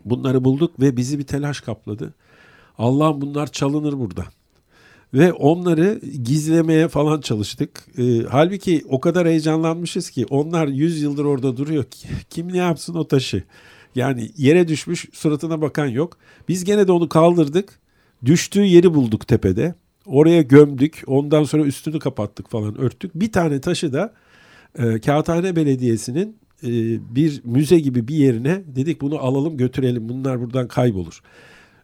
Bunları 0.05 0.45
bulduk 0.45 0.81
ve 0.81 0.97
bizi 0.97 1.19
bir 1.19 1.27
telaş 1.27 1.61
kapladı. 1.61 2.15
Allah'ım 2.79 3.21
bunlar 3.21 3.47
çalınır 3.53 3.99
burada. 3.99 4.25
Ve 5.15 5.33
onları 5.33 6.01
gizlemeye 6.23 6.89
falan 6.89 7.21
çalıştık. 7.21 7.87
E, 7.99 8.23
halbuki 8.31 8.83
o 8.89 9.01
kadar 9.01 9.29
heyecanlanmışız 9.29 10.11
ki 10.11 10.27
onlar 10.31 10.67
100 10.69 11.03
yıldır 11.03 11.25
orada 11.25 11.57
duruyor. 11.57 11.85
Kim 12.31 12.53
ne 12.53 12.57
yapsın 12.57 12.95
o 12.95 13.09
taşı? 13.09 13.43
Yani 13.95 14.31
yere 14.37 14.69
düşmüş 14.69 15.07
suratına 15.13 15.61
bakan 15.61 15.87
yok. 15.87 16.19
Biz 16.49 16.65
gene 16.65 16.89
de 16.89 16.93
onu 16.93 17.09
kaldırdık. 17.09 17.79
Düştüğü 18.25 18.65
yeri 18.65 18.95
bulduk 18.95 19.29
tepede. 19.29 19.75
Oraya 20.07 20.43
gömdük. 20.43 21.03
Ondan 21.07 21.45
sonra 21.45 21.63
üstünü 21.63 21.99
kapattık 21.99 22.51
falan 22.51 22.79
örttük. 22.79 23.15
Bir 23.15 23.33
tane 23.33 23.61
taşı 23.61 23.93
da 23.93 24.15
e, 24.79 25.01
Kağıthane 25.01 25.57
Belediyesi'nin 25.57 26.37
e, 26.63 26.69
bir 27.15 27.41
müze 27.45 27.79
gibi 27.79 28.09
bir 28.09 28.17
yerine 28.17 28.63
dedik 28.67 29.01
bunu 29.01 29.19
alalım 29.19 29.57
götürelim. 29.57 30.09
Bunlar 30.09 30.41
buradan 30.41 30.69
kaybolur 30.69 31.21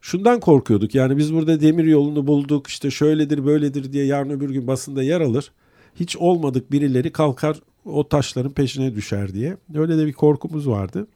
şundan 0.02 0.40
korkuyorduk. 0.40 0.94
Yani 0.94 1.16
biz 1.16 1.34
burada 1.34 1.60
demir 1.60 1.84
yolunu 1.84 2.26
bulduk 2.26 2.66
işte 2.66 2.90
şöyledir 2.90 3.46
böyledir 3.46 3.92
diye 3.92 4.04
yarın 4.04 4.30
öbür 4.30 4.50
gün 4.50 4.66
basında 4.66 5.02
yer 5.02 5.20
alır. 5.20 5.52
Hiç 5.94 6.16
olmadık 6.16 6.72
birileri 6.72 7.12
kalkar 7.12 7.60
o 7.84 8.08
taşların 8.08 8.52
peşine 8.52 8.94
düşer 8.94 9.34
diye. 9.34 9.56
Öyle 9.74 9.98
de 9.98 10.06
bir 10.06 10.12
korkumuz 10.12 10.68
vardı. 10.68 11.06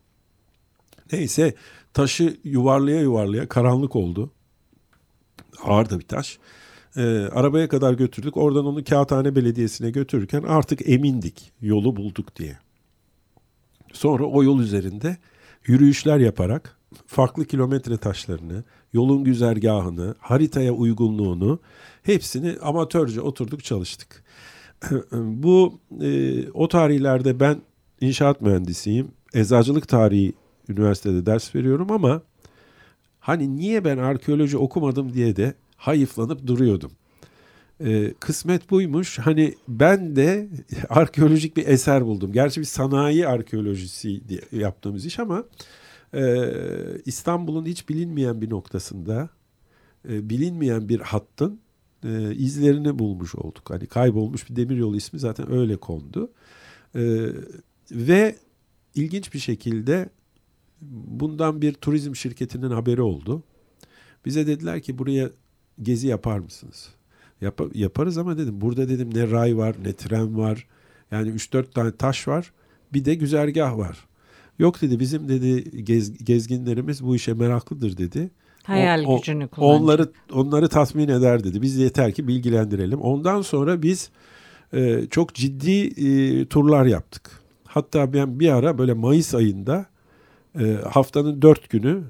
Neyse 1.12 1.54
taşı 1.94 2.36
yuvarlaya 2.44 3.00
yuvarlaya 3.00 3.48
karanlık 3.48 3.96
oldu. 3.96 4.30
Ağır 5.64 5.90
da 5.90 5.98
bir 5.98 6.06
taş. 6.06 6.38
Ee, 6.96 7.02
arabaya 7.32 7.68
kadar 7.68 7.92
götürdük. 7.92 8.36
Oradan 8.36 8.66
onu 8.66 8.84
Kağıthane 8.84 9.36
Belediyesi'ne 9.36 9.90
götürürken 9.90 10.42
artık 10.42 10.88
emindik 10.88 11.52
yolu 11.60 11.96
bulduk 11.96 12.36
diye. 12.36 12.58
Sonra 13.92 14.24
o 14.24 14.42
yol 14.42 14.60
üzerinde 14.60 15.16
yürüyüşler 15.66 16.18
yaparak 16.18 16.75
farklı 17.06 17.44
kilometre 17.44 17.96
taşlarını, 17.96 18.64
yolun 18.92 19.24
güzergahını, 19.24 20.14
haritaya 20.18 20.72
uygunluğunu 20.72 21.60
hepsini 22.02 22.56
amatörce 22.62 23.20
oturduk 23.20 23.64
çalıştık. 23.64 24.24
Bu 25.12 25.80
e, 26.00 26.50
o 26.50 26.68
tarihlerde 26.68 27.40
ben 27.40 27.60
inşaat 28.00 28.40
mühendisiyim. 28.40 29.08
Eczacılık 29.34 29.88
tarihi 29.88 30.32
üniversitede 30.68 31.26
ders 31.26 31.54
veriyorum 31.54 31.92
ama 31.92 32.22
hani 33.20 33.56
niye 33.56 33.84
ben 33.84 33.98
arkeoloji 33.98 34.58
okumadım 34.58 35.14
diye 35.14 35.36
de 35.36 35.54
hayıflanıp 35.76 36.46
duruyordum. 36.46 36.90
E, 37.84 38.14
kısmet 38.20 38.70
buymuş. 38.70 39.18
Hani 39.18 39.54
ben 39.68 40.16
de 40.16 40.48
arkeolojik 40.88 41.56
bir 41.56 41.66
eser 41.66 42.06
buldum. 42.06 42.32
Gerçi 42.32 42.60
bir 42.60 42.66
sanayi 42.66 43.28
arkeolojisi 43.28 44.28
diye 44.28 44.40
yaptığımız 44.52 45.06
iş 45.06 45.18
ama 45.18 45.44
e, 46.14 46.52
İstanbul'un 47.04 47.66
hiç 47.66 47.88
bilinmeyen 47.88 48.40
bir 48.40 48.50
noktasında 48.50 49.28
e, 50.08 50.30
bilinmeyen 50.30 50.88
bir 50.88 51.00
hattın 51.00 51.60
e, 52.04 52.34
izlerini 52.34 52.98
bulmuş 52.98 53.34
olduk. 53.34 53.70
Hani 53.70 53.86
kaybolmuş 53.86 54.50
bir 54.50 54.56
demiryolu 54.56 54.96
ismi 54.96 55.18
zaten 55.18 55.52
öyle 55.52 55.76
kondu. 55.76 56.30
E, 56.94 57.26
ve 57.90 58.36
ilginç 58.94 59.34
bir 59.34 59.38
şekilde 59.38 60.08
bundan 60.80 61.62
bir 61.62 61.72
turizm 61.74 62.14
şirketinin 62.14 62.70
haberi 62.70 63.02
oldu. 63.02 63.42
Bize 64.24 64.46
dediler 64.46 64.80
ki 64.80 64.98
buraya 64.98 65.30
gezi 65.82 66.06
yapar 66.06 66.38
mısınız? 66.38 66.88
Yap 67.40 67.60
yaparız 67.74 68.18
ama 68.18 68.38
dedim 68.38 68.60
burada 68.60 68.88
dedim 68.88 69.14
ne 69.14 69.30
ray 69.30 69.56
var 69.56 69.76
ne 69.84 69.92
tren 69.92 70.38
var. 70.38 70.66
Yani 71.10 71.30
3-4 71.30 71.70
tane 71.70 71.96
taş 71.96 72.28
var. 72.28 72.52
Bir 72.92 73.04
de 73.04 73.14
güzergah 73.14 73.76
var. 73.78 74.06
Yok 74.58 74.82
dedi 74.82 75.00
bizim 75.00 75.28
dedi 75.28 75.84
gez, 75.84 76.24
gezginlerimiz 76.24 77.04
bu 77.04 77.16
işe 77.16 77.34
meraklıdır 77.34 77.96
dedi. 77.96 78.30
Hayal 78.62 79.04
o, 79.06 79.16
gücünü 79.16 79.48
kullanacak. 79.48 79.82
Onları 79.82 80.08
onları 80.32 80.68
tatmin 80.68 81.08
eder 81.08 81.44
dedi. 81.44 81.62
Biz 81.62 81.76
yeter 81.76 82.12
ki 82.12 82.28
bilgilendirelim. 82.28 83.00
Ondan 83.00 83.42
sonra 83.42 83.82
biz 83.82 84.10
e, 84.72 85.06
çok 85.10 85.34
ciddi 85.34 85.80
e, 86.06 86.46
turlar 86.46 86.86
yaptık. 86.86 87.30
Hatta 87.64 88.12
ben 88.12 88.40
bir 88.40 88.48
ara 88.48 88.78
böyle 88.78 88.92
Mayıs 88.92 89.34
ayında 89.34 89.86
e, 90.60 90.76
haftanın 90.90 91.42
dört 91.42 91.70
günü 91.70 92.02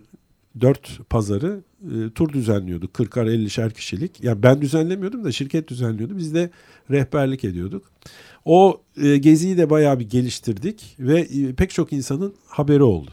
dört 0.60 1.08
pazarı 1.10 1.60
e, 1.82 2.10
tur 2.10 2.32
düzenliyorduk. 2.32 2.94
40'ar 2.94 3.26
50'şer 3.26 3.72
kişilik. 3.72 4.24
Yani 4.24 4.42
ben 4.42 4.60
düzenlemiyordum 4.60 5.24
da 5.24 5.32
şirket 5.32 5.68
düzenliyordu. 5.68 6.16
Biz 6.18 6.34
de 6.34 6.50
rehberlik 6.90 7.44
ediyorduk. 7.44 7.90
O 8.44 8.80
e, 9.02 9.16
geziyi 9.16 9.58
de 9.58 9.70
bayağı 9.70 9.98
bir 9.98 10.10
geliştirdik 10.10 10.96
ve 10.98 11.20
e, 11.20 11.52
pek 11.52 11.70
çok 11.70 11.92
insanın 11.92 12.34
haberi 12.46 12.82
oldu. 12.82 13.10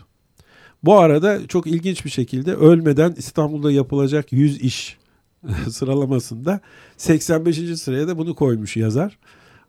Bu 0.84 1.00
arada 1.00 1.48
çok 1.48 1.68
ilginç 1.68 2.06
bir 2.06 2.10
şekilde 2.10 2.54
ölmeden 2.54 3.16
İstanbul'da 3.18 3.72
yapılacak 3.72 4.34
100 4.34 4.62
iş 4.62 4.98
sıralamasında 5.70 6.60
85. 6.98 7.80
sıraya 7.80 8.08
da 8.08 8.18
bunu 8.18 8.36
koymuş 8.36 8.78
yazar. 8.78 9.18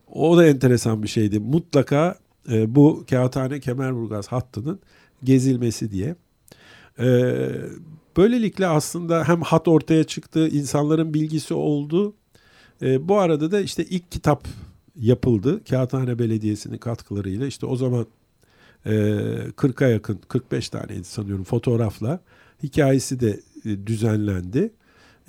O 0.07 0.37
da 0.37 0.45
enteresan 0.47 1.03
bir 1.03 1.07
şeydi. 1.07 1.39
Mutlaka 1.39 2.19
e, 2.51 2.75
bu 2.75 3.05
Kağıthane 3.09 3.59
Kemerburgaz 3.59 4.27
hattının 4.27 4.79
gezilmesi 5.23 5.91
diye. 5.91 6.15
E, 6.99 7.07
böylelikle 8.17 8.67
aslında 8.67 9.27
hem 9.27 9.41
hat 9.41 9.67
ortaya 9.67 10.03
çıktı, 10.03 10.47
insanların 10.47 11.13
bilgisi 11.13 11.53
oldu. 11.53 12.13
E, 12.81 13.07
bu 13.07 13.19
arada 13.19 13.51
da 13.51 13.59
işte 13.59 13.85
ilk 13.85 14.11
kitap 14.11 14.47
yapıldı. 14.95 15.63
Kağıthane 15.63 16.19
Belediyesi'nin 16.19 16.77
katkılarıyla 16.77 17.47
işte 17.47 17.65
o 17.65 17.75
zaman 17.75 18.05
e, 18.85 18.91
40'a 19.57 19.87
yakın 19.87 20.19
45 20.27 20.69
taneydi 20.69 21.03
sanıyorum 21.03 21.43
fotoğrafla 21.43 22.19
hikayesi 22.63 23.19
de 23.19 23.39
e, 23.65 23.87
düzenlendi. 23.87 24.73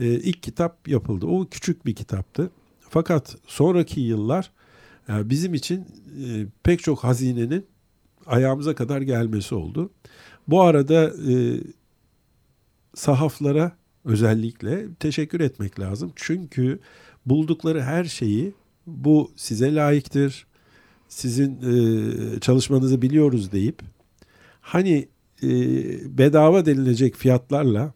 E, 0.01 0.05
ilk 0.05 0.43
kitap 0.43 0.89
yapıldı. 0.89 1.27
O 1.27 1.47
küçük 1.51 1.87
bir 1.87 1.95
kitaptı. 1.95 2.51
Fakat 2.81 3.37
sonraki 3.47 4.01
yıllar 4.01 4.51
yani 5.09 5.31
bizim 5.31 5.55
için 5.55 5.81
e, 6.25 6.47
pek 6.63 6.83
çok 6.83 7.05
hazinenin 7.05 7.67
ayağımıza 8.27 8.75
kadar 8.75 9.01
gelmesi 9.01 9.55
oldu. 9.55 9.91
Bu 10.49 10.63
arada 10.63 11.13
e, 11.31 11.61
sahaflara 12.95 13.73
özellikle 14.05 14.95
teşekkür 14.95 15.41
etmek 15.41 15.81
lazım. 15.81 16.13
Çünkü 16.17 16.79
buldukları 17.27 17.83
her 17.83 18.05
şeyi 18.05 18.55
bu 18.87 19.31
size 19.37 19.75
layıktır. 19.75 20.47
Sizin 21.09 21.53
e, 21.63 22.41
çalışmanızı 22.41 23.03
biliyoruz 23.03 23.53
deyip 23.53 23.83
hani 24.61 25.09
e, 25.43 25.49
bedava 26.19 26.67
denilecek 26.67 27.17
fiyatlarla 27.17 27.93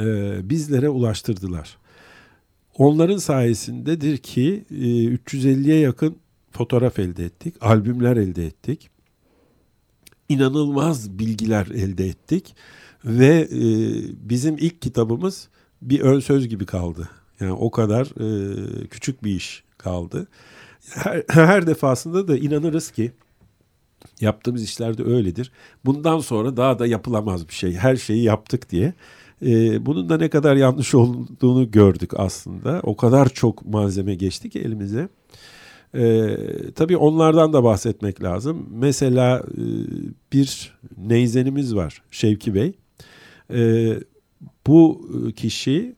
e, 0.00 0.36
bizlere 0.50 0.88
ulaştırdılar. 0.88 1.78
onların 2.78 3.16
sayesindedir 3.18 4.18
ki 4.18 4.64
350'ye 4.70 5.78
yakın 5.78 6.16
fotoğraf 6.50 6.98
elde 6.98 7.24
ettik, 7.24 7.54
albümler 7.60 8.16
elde 8.16 8.46
ettik. 8.46 8.91
İnanılmaz 10.32 11.18
bilgiler 11.18 11.66
elde 11.66 12.06
ettik 12.06 12.54
ve 13.04 13.48
bizim 14.20 14.56
ilk 14.58 14.82
kitabımız 14.82 15.48
bir 15.82 16.00
ön 16.00 16.20
söz 16.20 16.48
gibi 16.48 16.66
kaldı. 16.66 17.08
Yani 17.40 17.52
o 17.52 17.70
kadar 17.70 18.08
küçük 18.88 19.24
bir 19.24 19.30
iş 19.30 19.64
kaldı. 19.78 20.28
Her, 20.90 21.22
her 21.28 21.66
defasında 21.66 22.28
da 22.28 22.38
inanırız 22.38 22.90
ki 22.90 23.12
yaptığımız 24.20 24.62
işlerde 24.62 25.04
öyledir. 25.04 25.52
Bundan 25.84 26.18
sonra 26.18 26.56
daha 26.56 26.78
da 26.78 26.86
yapılamaz 26.86 27.48
bir 27.48 27.54
şey. 27.54 27.74
Her 27.74 27.96
şeyi 27.96 28.22
yaptık 28.22 28.70
diye. 28.70 28.94
Ee, 29.46 29.86
bunun 29.86 30.08
da 30.08 30.16
ne 30.16 30.30
kadar 30.30 30.56
yanlış 30.56 30.94
olduğunu 30.94 31.70
gördük 31.70 32.10
aslında. 32.16 32.80
O 32.82 32.96
kadar 32.96 33.28
çok 33.28 33.66
malzeme 33.66 34.14
geçti 34.14 34.50
ki 34.50 34.60
elimize. 34.60 35.08
Ee, 35.94 36.36
tabii 36.74 36.96
onlardan 36.96 37.52
da 37.52 37.64
bahsetmek 37.64 38.22
lazım. 38.22 38.68
Mesela 38.70 39.38
e, 39.38 39.62
bir 40.32 40.78
neyzenimiz 40.96 41.74
var 41.74 42.02
Şevki 42.10 42.54
Bey. 42.54 42.72
Ee, 43.54 43.94
bu 44.66 45.08
kişi 45.36 45.94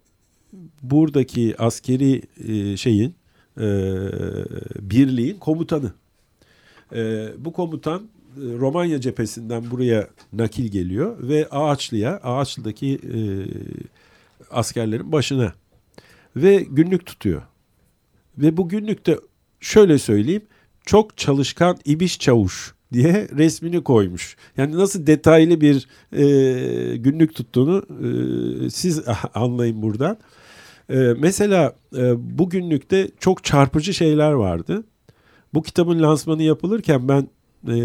buradaki 0.83 1.55
askeri 1.59 2.23
e, 2.49 2.77
şeyin 2.77 3.15
e, 3.61 3.67
birliğin 4.81 5.39
komutanı. 5.39 5.93
E, 6.95 7.29
bu 7.39 7.53
komutan 7.53 8.03
e, 8.03 8.05
Romanya 8.37 9.01
cephesinden 9.01 9.71
buraya 9.71 10.09
nakil 10.33 10.65
geliyor 10.65 11.29
ve 11.29 11.49
Ağaçlı'ya, 11.51 12.21
Ağaçlı'daki 12.23 12.95
e, 12.95 13.19
askerlerin 14.51 15.13
başına 15.13 15.53
ve 16.37 16.67
günlük 16.71 17.07
tutuyor. 17.07 17.43
Ve 18.39 18.57
bu 18.57 18.69
günlükte 18.69 19.19
şöyle 19.65 19.99
söyleyeyim 19.99 20.43
çok 20.87 21.17
çalışkan 21.17 21.79
ibiş 21.85 22.19
çavuş 22.19 22.75
diye 22.93 23.29
resmini 23.37 23.85
koymuş. 23.85 24.37
Yani 24.57 24.77
nasıl 24.77 25.07
detaylı 25.07 25.61
bir 25.61 25.89
e, 26.13 26.97
günlük 26.97 27.35
tuttuğunu 27.35 27.83
e, 27.89 28.71
siz 28.71 29.03
anlayın 29.35 29.83
buradan. 29.83 30.19
E, 30.91 30.97
mesela 31.19 31.77
e, 31.97 32.39
bu 32.39 32.51
günlükte 32.51 33.09
çok 33.19 33.45
çarpıcı 33.45 33.95
şeyler 33.95 34.33
vardı. 34.33 34.85
Bu 35.55 35.63
kitabın 35.63 36.03
lansmanı 36.03 36.43
yapılırken 36.43 37.09
ben 37.09 37.29
e, 37.69 37.77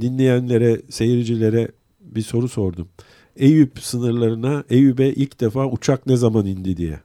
dinleyenlere, 0.00 0.80
seyircilere 0.88 1.68
bir 2.00 2.22
soru 2.22 2.48
sordum. 2.48 2.88
Eyüp 3.36 3.78
sınırlarına, 3.78 4.64
Eyüp'e 4.70 5.08
ilk 5.08 5.40
defa 5.40 5.66
uçak 5.66 6.06
ne 6.06 6.16
zaman 6.16 6.46
indi 6.46 6.76
diye. 6.76 7.00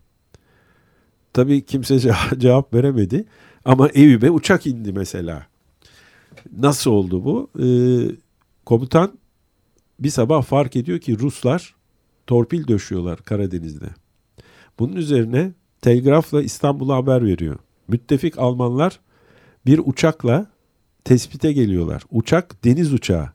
Tabii 1.33 1.65
kimse 1.65 1.99
cevap 2.37 2.73
veremedi. 2.73 3.25
Ama 3.65 3.87
Eyüp'e 3.87 4.31
uçak 4.31 4.67
indi 4.67 4.93
mesela. 4.93 5.47
Nasıl 6.57 6.91
oldu 6.91 7.25
bu? 7.25 7.49
Ee, 7.59 8.15
komutan 8.65 9.11
bir 9.99 10.09
sabah 10.09 10.43
fark 10.43 10.75
ediyor 10.75 10.99
ki 10.99 11.19
Ruslar 11.19 11.75
torpil 12.27 12.67
döşüyorlar 12.67 13.19
Karadeniz'de. 13.19 13.89
Bunun 14.79 14.95
üzerine 14.95 15.51
telgrafla 15.81 16.41
İstanbul'a 16.41 16.95
haber 16.95 17.25
veriyor. 17.25 17.59
Müttefik 17.87 18.39
Almanlar 18.39 18.99
bir 19.65 19.81
uçakla 19.85 20.51
tespite 21.03 21.53
geliyorlar. 21.53 22.03
Uçak 22.11 22.63
deniz 22.63 22.93
uçağı. 22.93 23.29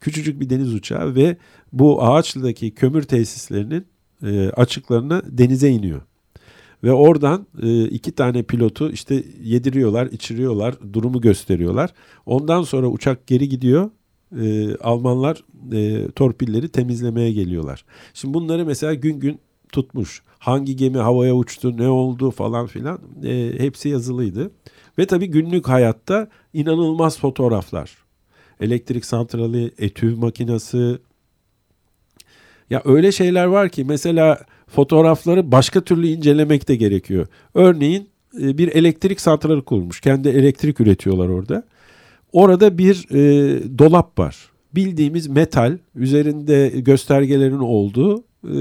Küçücük 0.00 0.40
bir 0.40 0.50
deniz 0.50 0.74
uçağı 0.74 1.14
ve 1.14 1.36
bu 1.72 2.04
Ağaçlı'daki 2.04 2.74
kömür 2.74 3.02
tesislerinin 3.02 3.86
e, 4.22 4.50
açıklarına 4.50 5.22
denize 5.26 5.68
iniyor. 5.68 6.00
Ve 6.84 6.92
oradan 6.92 7.46
e, 7.62 7.84
iki 7.84 8.12
tane 8.12 8.42
pilotu 8.42 8.90
işte 8.90 9.24
yediriyorlar, 9.42 10.06
içiriyorlar, 10.06 10.74
durumu 10.92 11.20
gösteriyorlar. 11.20 11.90
Ondan 12.26 12.62
sonra 12.62 12.86
uçak 12.86 13.26
geri 13.26 13.48
gidiyor. 13.48 13.90
E, 14.40 14.76
Almanlar 14.76 15.44
e, 15.72 16.10
torpilleri 16.10 16.68
temizlemeye 16.68 17.32
geliyorlar. 17.32 17.84
Şimdi 18.14 18.34
bunları 18.34 18.66
mesela 18.66 18.94
gün 18.94 19.20
gün 19.20 19.38
tutmuş. 19.72 20.22
Hangi 20.38 20.76
gemi 20.76 20.98
havaya 20.98 21.34
uçtu, 21.34 21.76
ne 21.76 21.88
oldu 21.88 22.30
falan 22.30 22.66
filan 22.66 22.98
e, 23.24 23.52
hepsi 23.58 23.88
yazılıydı. 23.88 24.50
Ve 24.98 25.06
tabii 25.06 25.26
günlük 25.26 25.68
hayatta 25.68 26.28
inanılmaz 26.52 27.18
fotoğraflar. 27.18 27.96
Elektrik 28.60 29.04
santrali, 29.04 29.70
etüv 29.78 30.16
makinası. 30.16 31.00
Ya 32.70 32.82
öyle 32.84 33.12
şeyler 33.12 33.44
var 33.44 33.68
ki 33.68 33.84
mesela 33.84 34.44
fotoğrafları 34.70 35.52
başka 35.52 35.80
türlü 35.80 36.06
incelemek 36.06 36.68
de 36.68 36.76
gerekiyor. 36.76 37.26
Örneğin 37.54 38.08
e, 38.40 38.58
bir 38.58 38.68
elektrik 38.68 39.20
santrali 39.20 39.62
kurmuş. 39.62 40.00
Kendi 40.00 40.28
elektrik 40.28 40.80
üretiyorlar 40.80 41.28
orada. 41.28 41.62
Orada 42.32 42.78
bir 42.78 43.06
e, 43.10 43.78
dolap 43.78 44.18
var. 44.18 44.36
Bildiğimiz 44.74 45.26
metal, 45.26 45.78
üzerinde 45.94 46.68
göstergelerin 46.68 47.58
olduğu 47.58 48.24
e, 48.44 48.56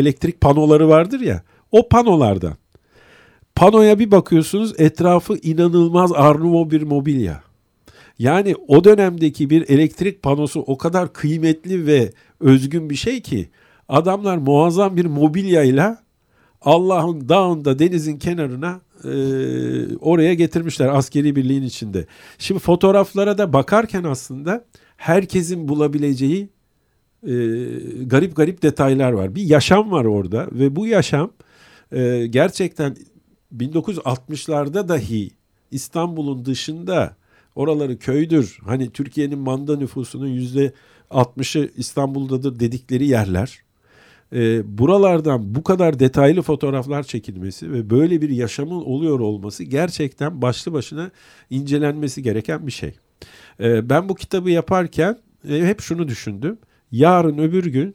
elektrik 0.00 0.40
panoları 0.40 0.88
vardır 0.88 1.20
ya. 1.20 1.42
O 1.72 1.88
panolardan. 1.88 2.54
Panoya 3.54 3.98
bir 3.98 4.10
bakıyorsunuz 4.10 4.74
etrafı 4.78 5.36
inanılmaz 5.36 6.12
Arnuvo 6.12 6.70
bir 6.70 6.82
mobilya. 6.82 7.42
Yani 8.18 8.54
o 8.68 8.84
dönemdeki 8.84 9.50
bir 9.50 9.68
elektrik 9.68 10.22
panosu 10.22 10.60
o 10.60 10.78
kadar 10.78 11.12
kıymetli 11.12 11.86
ve 11.86 12.12
özgün 12.40 12.90
bir 12.90 12.94
şey 12.94 13.20
ki 13.20 13.48
adamlar 13.88 14.36
muazzam 14.36 14.96
bir 14.96 15.06
mobilyayla 15.06 16.06
Allah'ın 16.60 17.28
dağında 17.28 17.78
denizin 17.78 18.18
kenarına 18.18 18.80
e, 19.04 19.08
oraya 19.96 20.34
getirmişler 20.34 20.88
askeri 20.88 21.36
birliğin 21.36 21.62
içinde. 21.62 22.06
Şimdi 22.38 22.60
fotoğraflara 22.60 23.38
da 23.38 23.52
bakarken 23.52 24.04
aslında 24.04 24.64
herkesin 24.96 25.68
bulabileceği 25.68 26.48
e, 27.22 27.34
garip 28.06 28.36
garip 28.36 28.62
detaylar 28.62 29.12
var. 29.12 29.34
Bir 29.34 29.42
yaşam 29.42 29.90
var 29.90 30.04
orada 30.04 30.48
ve 30.52 30.76
bu 30.76 30.86
yaşam 30.86 31.30
e, 31.92 32.26
gerçekten 32.26 32.96
1960'larda 33.56 34.88
dahi 34.88 35.30
İstanbul'un 35.70 36.44
dışında 36.44 37.16
oraları 37.54 37.98
köydür. 37.98 38.58
Hani 38.64 38.90
Türkiye'nin 38.90 39.38
manda 39.38 39.76
nüfusunun 39.76 40.26
yüzde 40.26 40.72
60'ı 41.10 41.70
İstanbul'dadır 41.76 42.60
dedikleri 42.60 43.06
yerler. 43.06 43.65
E, 44.32 44.78
buralardan 44.78 45.54
bu 45.54 45.62
kadar 45.62 45.98
detaylı 45.98 46.42
fotoğraflar 46.42 47.02
çekilmesi 47.02 47.72
ve 47.72 47.90
böyle 47.90 48.22
bir 48.22 48.30
yaşamın 48.30 48.80
oluyor 48.80 49.20
olması 49.20 49.64
gerçekten 49.64 50.42
başlı 50.42 50.72
başına 50.72 51.10
incelenmesi 51.50 52.22
gereken 52.22 52.66
bir 52.66 52.72
şey. 52.72 52.94
E, 53.60 53.90
ben 53.90 54.08
bu 54.08 54.14
kitabı 54.14 54.50
yaparken 54.50 55.18
e, 55.48 55.66
hep 55.66 55.80
şunu 55.80 56.08
düşündüm. 56.08 56.58
Yarın 56.92 57.38
öbür 57.38 57.66
gün 57.66 57.94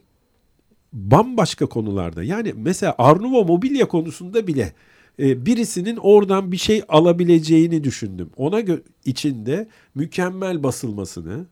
bambaşka 0.94 1.66
konularda 1.66 2.24
yani 2.24 2.54
mesela 2.56 2.96
Arnuvo 2.98 3.46
mobilya 3.46 3.88
konusunda 3.88 4.48
bile 4.48 4.74
e, 5.20 5.46
birisinin 5.46 5.98
oradan 5.98 6.52
bir 6.52 6.58
şey 6.58 6.84
alabileceğini 6.88 7.84
düşündüm. 7.84 8.30
Ona 8.38 8.62
içinde 9.06 9.68
mükemmel 9.96 10.64
basılmasını, 10.64 11.46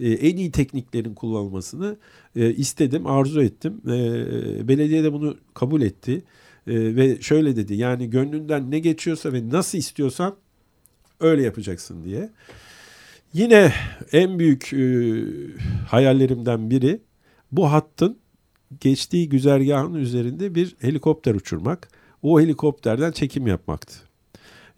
e, 0.00 0.12
en 0.12 0.36
iyi 0.36 0.50
tekniklerin 0.50 1.14
kullanılmasını 1.14 1.96
e, 2.36 2.54
istedim, 2.54 3.06
arzu 3.06 3.42
ettim. 3.42 3.80
Belediye 4.68 5.04
de 5.04 5.12
bunu 5.12 5.36
kabul 5.54 5.82
etti 5.82 6.22
ve 6.66 7.20
şöyle 7.20 7.56
dedi 7.56 7.74
yani 7.74 8.10
gönlünden 8.10 8.70
ne 8.70 8.78
geçiyorsa 8.78 9.32
ve 9.32 9.48
nasıl 9.48 9.78
istiyorsan 9.78 10.34
öyle 11.20 11.42
yapacaksın 11.42 12.04
diye. 12.04 12.30
Yine 13.32 13.72
en 14.12 14.38
büyük 14.38 14.70
hayallerimden 15.88 16.70
biri 16.70 17.00
bu 17.52 17.72
hattın 17.72 18.18
geçtiği 18.80 19.28
güzergahın 19.28 19.94
üzerinde 19.94 20.54
bir 20.54 20.76
helikopter 20.80 21.34
uçurmak 21.34 21.88
o 22.22 22.40
helikopterden 22.40 23.12
çekim 23.12 23.46
yapmaktı. 23.46 23.94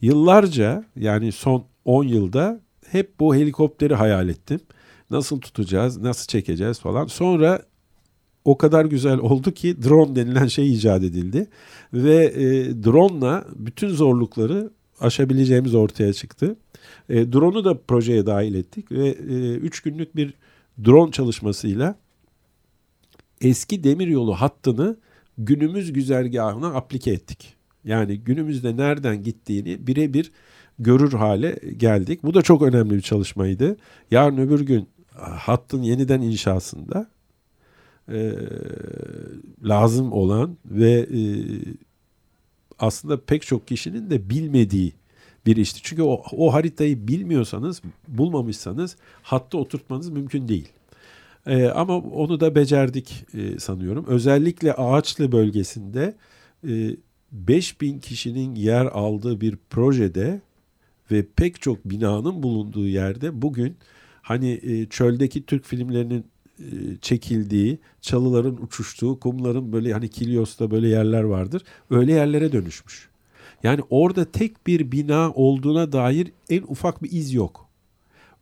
Yıllarca 0.01 0.85
yani 0.97 1.33
son 1.33 1.65
10 1.85 2.05
yılda 2.05 2.61
hep 2.87 3.21
bu 3.21 3.35
helikopteri 3.35 3.95
hayal 3.95 4.29
ettim. 4.29 4.61
Nasıl 5.11 5.41
tutacağız, 5.41 5.99
nasıl 5.99 6.27
çekeceğiz 6.27 6.81
falan. 6.81 7.07
Sonra 7.07 7.63
o 8.45 8.59
kadar 8.59 8.85
güzel 8.85 9.19
oldu 9.19 9.53
ki 9.53 9.83
drone 9.83 10.17
denilen 10.17 10.47
şey 10.47 10.75
icat 10.75 11.03
edildi. 11.03 11.47
Ve 11.93 12.25
e, 12.25 12.45
drone'la 12.85 13.45
bütün 13.57 13.89
zorlukları 13.89 14.71
aşabileceğimiz 15.01 15.75
ortaya 15.75 16.13
çıktı. 16.13 16.57
E, 17.09 17.33
drone'u 17.33 17.65
da 17.65 17.79
projeye 17.79 18.27
dahil 18.27 18.55
ettik 18.55 18.93
ve 18.93 19.13
3 19.13 19.87
e, 19.87 19.91
günlük 19.91 20.17
bir 20.17 20.35
drone 20.85 21.13
çalışmasıyla 21.13 21.99
eski 23.41 23.85
demiryolu 23.85 24.35
hattını 24.35 24.97
günümüz 25.39 25.93
güzergahına 25.93 26.67
aplike 26.67 27.11
ettik. 27.11 27.57
Yani 27.85 28.19
günümüzde 28.19 28.77
nereden 28.77 29.23
gittiğini 29.23 29.87
birebir 29.87 30.33
görür 30.79 31.13
hale 31.13 31.59
geldik. 31.77 32.23
Bu 32.23 32.35
da 32.35 32.43
çok 32.43 32.63
önemli 32.63 32.95
bir 32.95 33.01
çalışmaydı. 33.01 33.77
Yarın 34.11 34.37
öbür 34.37 34.61
gün 34.61 34.89
hattın 35.21 35.83
yeniden 35.83 36.21
inşasında 36.21 37.07
e, 38.09 38.33
lazım 39.63 40.13
olan 40.13 40.57
ve 40.65 40.93
e, 40.93 41.21
aslında 42.79 43.21
pek 43.21 43.43
çok 43.43 43.69
kişinin 43.69 44.11
de 44.11 44.31
bilmediği 44.31 44.93
bir 45.47 45.57
işti. 45.57 45.81
Çünkü 45.83 46.03
o, 46.03 46.23
o 46.33 46.53
haritayı 46.53 47.09
bilmiyorsanız, 47.09 47.83
bulmamışsanız 48.09 48.97
hatta 49.23 49.59
oturtmanız 49.59 50.09
mümkün 50.09 50.49
değil. 50.49 50.69
Ee, 51.47 51.67
ama 51.67 51.99
onu 51.99 52.41
da 52.41 52.55
becerdik 52.55 53.25
e, 53.35 53.59
sanıyorum. 53.59 54.05
Özellikle 54.09 54.73
Ağaçlı 54.73 55.33
bölgesinde 55.33 56.15
e, 56.69 56.97
5000 57.33 57.99
kişinin 57.99 58.55
yer 58.55 58.87
aldığı 58.87 59.41
bir 59.41 59.57
projede 59.71 60.41
ve 61.11 61.27
pek 61.37 61.63
çok 61.63 61.85
binanın 61.85 62.43
bulunduğu 62.43 62.87
yerde 62.87 63.43
bugün 63.43 63.77
hani 64.27 64.61
e, 64.63 64.87
çöldeki 64.87 65.47
Türk 65.47 65.65
filmlerinin 65.65 66.25
e, 66.59 66.65
çekildiği, 67.03 67.79
çalıların 68.01 68.63
uçuştuğu, 68.63 69.21
kumların 69.21 69.73
böyle 69.73 69.93
hani 69.93 70.09
Kilyos'ta 70.09 70.71
böyle 70.71 70.89
yerler 70.89 71.23
vardır. 71.23 71.63
Öyle 71.91 72.13
yerlere 72.13 72.53
dönüşmüş. 72.53 73.09
Yani 73.63 73.81
orada 73.91 74.25
tek 74.25 74.67
bir 74.67 74.93
bina 74.93 75.33
olduğuna 75.35 75.93
dair 75.93 76.33
en 76.51 76.63
ufak 76.63 77.03
bir 77.03 77.13
iz 77.13 77.35
yok. 77.35 77.69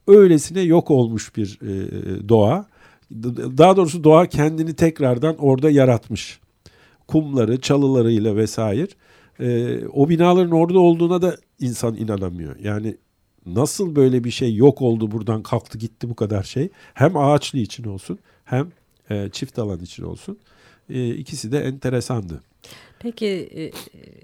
Öylesine 0.07 0.61
yok 0.61 0.91
olmuş 0.91 1.37
bir 1.37 1.59
e, 1.63 2.29
doğa. 2.29 2.67
Daha 3.59 3.77
doğrusu 3.77 4.05
doğa 4.05 4.27
kendini 4.27 4.75
tekrardan 4.75 5.37
orada 5.39 5.71
yaratmış. 5.71 6.41
Kumları, 7.09 7.61
çalılarıyla 7.61 8.37
vesaire. 8.37 8.89
E, 9.41 9.79
o 9.87 10.09
binaların 10.09 10.53
orada 10.53 10.79
olduğuna 10.79 11.23
da 11.23 11.37
insan 11.61 11.97
inanamıyor. 11.97 12.57
Yani 12.59 12.97
nasıl 13.47 13.97
böyle 13.97 14.25
bir 14.25 14.31
şey 14.31 14.55
yok 14.57 14.83
oldu 14.83 15.11
buradan 15.11 15.43
kalktı 15.43 15.79
gitti 15.79 16.11
bu 16.11 16.15
kadar 16.17 16.43
şey. 16.43 16.69
Hem 16.95 17.17
ağaçlı 17.17 17.59
için 17.59 17.85
olsun 17.85 18.19
hem 18.45 18.73
e, 19.11 19.29
çift 19.33 19.59
alan 19.59 19.81
için 19.81 20.03
olsun. 20.03 20.39
E, 20.91 21.15
ikisi 21.15 21.53
de 21.53 21.61
enteresandı. 21.61 22.43
Peki 23.05 23.27
e, 23.27 23.71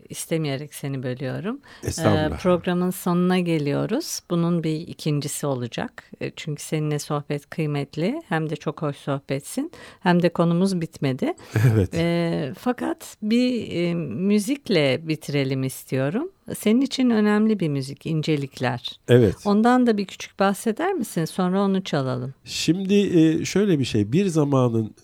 istemeyerek 0.09 0.75
seni 0.75 1.03
bölüyorum. 1.03 1.61
Estağfurullah. 1.85 2.39
E, 2.39 2.43
programın 2.43 2.91
sonuna 2.91 3.39
geliyoruz. 3.39 4.21
Bunun 4.31 4.65
bir 4.65 4.75
ikincisi 4.75 5.47
olacak. 5.47 6.11
E, 6.21 6.33
çünkü 6.37 6.63
seninle 6.63 6.99
sohbet 6.99 7.51
kıymetli. 7.51 8.23
Hem 8.29 8.51
de 8.51 8.57
çok 8.57 8.83
hoş 8.83 8.97
sohbetsin. 8.97 9.73
Hem 10.01 10.23
de 10.23 10.29
konumuz 10.29 10.81
bitmedi. 10.81 11.33
Evet. 11.73 12.57
Fakat 12.59 13.17
bir 13.23 13.95
müzikle 13.95 15.09
bitirelim 15.09 15.65
istiyorum. 15.65 16.31
Senin 16.59 16.81
için 16.81 17.11
önemli 17.11 17.61
bir 17.61 17.69
müzik, 17.69 18.07
incelikler. 18.07 19.01
Evet. 19.09 19.35
Ondan 19.45 19.87
da 19.87 19.97
bir 19.97 20.05
küçük 20.05 20.39
bahseder 20.39 20.93
misin? 20.93 21.25
Sonra 21.25 21.63
onu 21.63 21.85
çalalım. 21.85 22.35
Şimdi 22.45 23.47
şöyle 23.47 23.79
bir 23.79 23.85
şey. 23.85 24.13
Bir 24.13 24.27
zamanın 24.27 24.95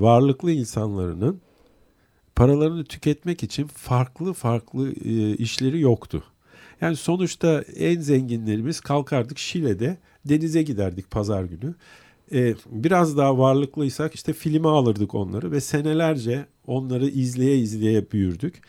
varlıklı 0.00 0.52
insanların 0.52 1.40
paralarını 2.36 2.84
tüketmek 2.84 3.42
için 3.42 3.66
farklı 3.66 4.32
farklı 4.32 4.92
e, 5.04 5.36
işleri 5.36 5.80
yoktu. 5.80 6.22
Yani 6.80 6.96
sonuçta 6.96 7.64
en 7.76 8.00
zenginlerimiz 8.00 8.80
kalkardık 8.80 9.38
Şile'de 9.38 9.96
denize 10.24 10.62
giderdik 10.62 11.10
pazar 11.10 11.44
günü. 11.44 11.74
E, 12.32 12.54
biraz 12.70 13.16
daha 13.16 13.38
varlıklıysak 13.38 14.14
işte 14.14 14.32
filme 14.32 14.68
alırdık 14.68 15.14
onları 15.14 15.52
ve 15.52 15.60
senelerce 15.60 16.46
onları 16.66 17.08
izleye 17.08 17.58
izleye 17.58 18.10
büyürdük. 18.12 18.62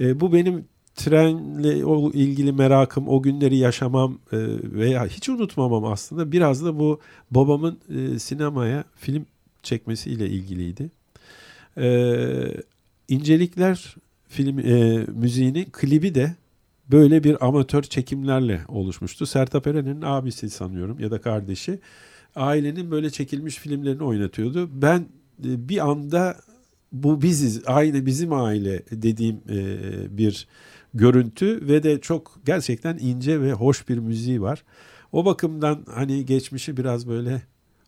E, 0.00 0.20
bu 0.20 0.32
benim 0.32 0.64
trenle 0.94 1.78
ilgili 2.18 2.52
merakım, 2.52 3.08
o 3.08 3.22
günleri 3.22 3.56
yaşamam 3.56 4.18
veya 4.62 5.06
hiç 5.06 5.28
unutmamam 5.28 5.84
aslında 5.84 6.32
biraz 6.32 6.64
da 6.64 6.78
bu 6.78 7.00
babamın 7.30 7.78
sinemaya 8.18 8.84
film 8.94 9.26
çekmesiyle 9.62 10.28
ilgiliydi. 10.28 10.90
İncelikler 13.08 13.96
film 14.28 14.58
e, 14.58 15.04
müziğinin 15.14 15.64
klibi 15.72 16.14
de 16.14 16.34
böyle 16.90 17.24
bir 17.24 17.46
amatör 17.46 17.82
çekimlerle 17.82 18.60
oluşmuştu. 18.68 19.26
Sertab 19.26 19.66
Erener'in 19.66 20.02
abisi 20.02 20.50
sanıyorum 20.50 21.00
ya 21.00 21.10
da 21.10 21.20
kardeşi 21.20 21.78
ailenin 22.36 22.90
böyle 22.90 23.10
çekilmiş 23.10 23.56
filmlerini 23.56 24.02
oynatıyordu. 24.02 24.82
Ben 24.82 24.98
e, 25.44 25.68
bir 25.68 25.88
anda 25.88 26.36
bu 26.92 27.22
biziz, 27.22 27.62
aile 27.66 28.06
bizim 28.06 28.32
aile 28.32 28.82
dediğim 28.90 29.36
e, 29.48 30.18
bir 30.18 30.48
görüntü 30.94 31.68
ve 31.68 31.82
de 31.82 32.00
çok 32.00 32.40
gerçekten 32.46 32.98
ince 32.98 33.40
ve 33.40 33.52
hoş 33.52 33.88
bir 33.88 33.98
müziği 33.98 34.42
var. 34.42 34.64
O 35.12 35.24
bakımdan 35.24 35.84
hani 35.94 36.26
geçmişi 36.26 36.76
biraz 36.76 37.08
böyle 37.08 37.42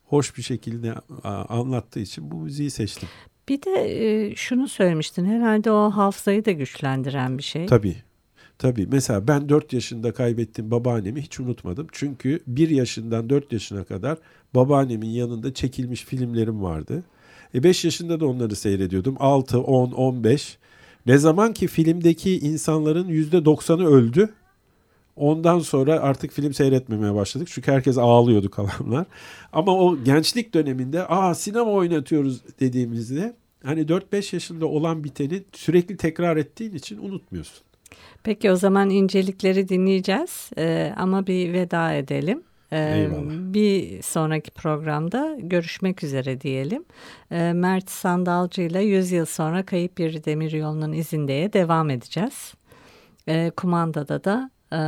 hoş 0.05 0.37
bir 0.37 0.43
şekilde 0.43 0.93
anlattığı 1.23 1.99
için 1.99 2.31
bu 2.31 2.35
müziği 2.35 2.69
seçtim. 2.69 3.09
Bir 3.49 3.61
de 3.61 4.35
şunu 4.35 4.67
söylemiştin 4.67 5.25
herhalde 5.25 5.71
o 5.71 5.91
hafızayı 5.91 6.45
da 6.45 6.51
güçlendiren 6.51 7.37
bir 7.37 7.43
şey. 7.43 7.65
Tabii. 7.65 7.95
Tabii 8.57 8.87
mesela 8.91 9.27
ben 9.27 9.49
4 9.49 9.73
yaşında 9.73 10.13
kaybettim 10.13 10.71
babaannemi 10.71 11.21
hiç 11.21 11.39
unutmadım. 11.39 11.87
Çünkü 11.91 12.39
1 12.47 12.69
yaşından 12.69 13.29
4 13.29 13.53
yaşına 13.53 13.83
kadar 13.83 14.17
babaannemin 14.55 15.09
yanında 15.09 15.53
çekilmiş 15.53 16.03
filmlerim 16.03 16.63
vardı. 16.63 17.03
E 17.53 17.63
5 17.63 17.85
yaşında 17.85 18.19
da 18.19 18.25
onları 18.25 18.55
seyrediyordum. 18.55 19.15
6, 19.19 19.59
10, 19.59 19.91
15. 19.91 20.57
Ne 21.05 21.17
zaman 21.17 21.53
ki 21.53 21.67
filmdeki 21.67 22.39
insanların 22.39 23.09
%90'ı 23.09 23.87
öldü. 23.87 24.29
Ondan 25.15 25.59
sonra 25.59 25.99
artık 25.99 26.31
film 26.31 26.53
seyretmemeye 26.53 27.15
başladık. 27.15 27.47
Çünkü 27.51 27.71
herkes 27.71 27.97
ağlıyordu 27.97 28.49
kalanlar. 28.49 29.05
Ama 29.53 29.75
o 29.75 30.03
gençlik 30.03 30.53
döneminde 30.53 31.07
aa 31.07 31.35
sinema 31.35 31.71
oynatıyoruz 31.71 32.41
dediğimizde 32.59 33.35
hani 33.63 33.81
4-5 33.81 34.35
yaşında 34.35 34.65
olan 34.65 35.03
biteni 35.03 35.43
sürekli 35.53 35.97
tekrar 35.97 36.37
ettiğin 36.37 36.73
için 36.73 36.97
unutmuyorsun. 36.97 37.63
Peki 38.23 38.51
o 38.51 38.55
zaman 38.55 38.89
incelikleri 38.89 39.69
dinleyeceğiz 39.69 40.49
ee, 40.57 40.93
ama 40.97 41.27
bir 41.27 41.53
veda 41.53 41.93
edelim. 41.93 42.43
Ee, 42.73 43.09
bir 43.53 44.01
sonraki 44.01 44.51
programda 44.51 45.37
görüşmek 45.39 46.03
üzere 46.03 46.41
diyelim. 46.41 46.85
Ee, 47.31 47.53
Mert 47.53 47.89
Sandalcı 47.89 48.61
ile 48.61 48.81
100 48.81 49.11
yıl 49.11 49.25
sonra 49.25 49.65
Kayıp 49.65 49.97
Bir 49.97 50.23
Demir 50.23 50.51
Yolu'nun 50.51 50.93
izindeye 50.93 51.53
devam 51.53 51.89
edeceğiz. 51.89 52.53
Ee, 53.27 53.51
kumandada 53.57 54.23
da 54.23 54.51
e, 54.71 54.79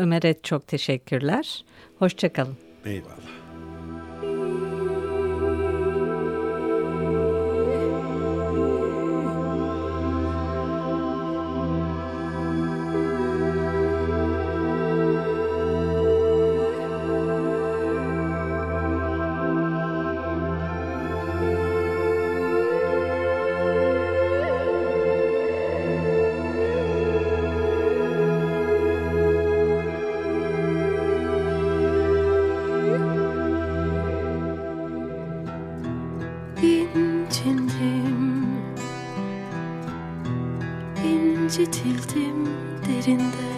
Ömer'e 0.00 0.34
çok 0.42 0.66
teşekkürler. 0.66 1.64
Hoşçakalın. 1.98 2.56
Eyvallah. 2.84 3.41
İncitildim 41.04 42.48
derinden 42.86 43.51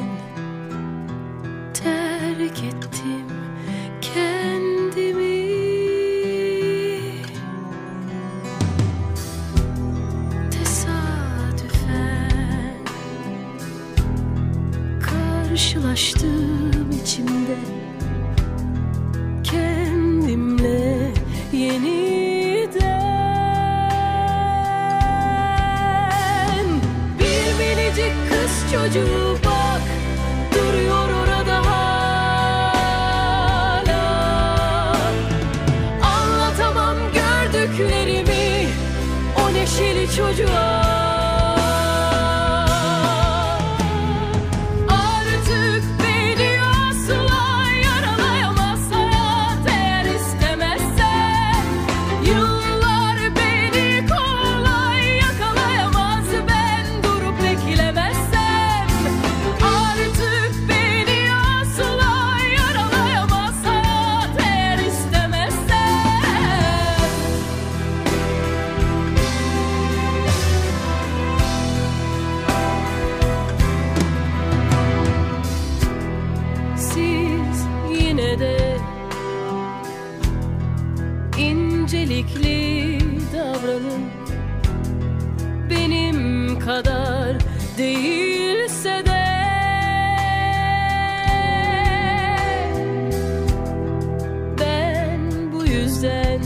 yüzden 96.04 96.40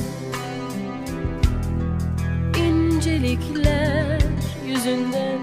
incelikler 2.65 4.21
yüzünden 4.67 5.39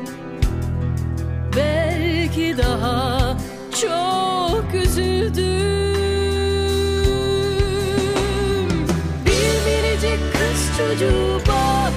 belki 1.56 2.58
daha 2.58 3.38
çok 3.82 4.74
üzüldüm. 4.74 5.96
Bir 9.26 9.56
minicik 9.66 10.20
kız 10.34 10.78
çocuğu 10.78 11.42
bak 11.48 11.94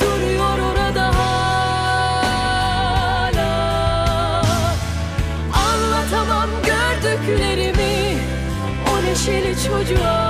duruyor 0.00 0.58
orada 0.72 1.06
hala. 1.14 2.30
Anlatamam 5.52 6.50
gördüklerimi 6.66 8.18
o 8.92 8.94
neşeli 9.04 9.54
çocuğa. 9.66 10.29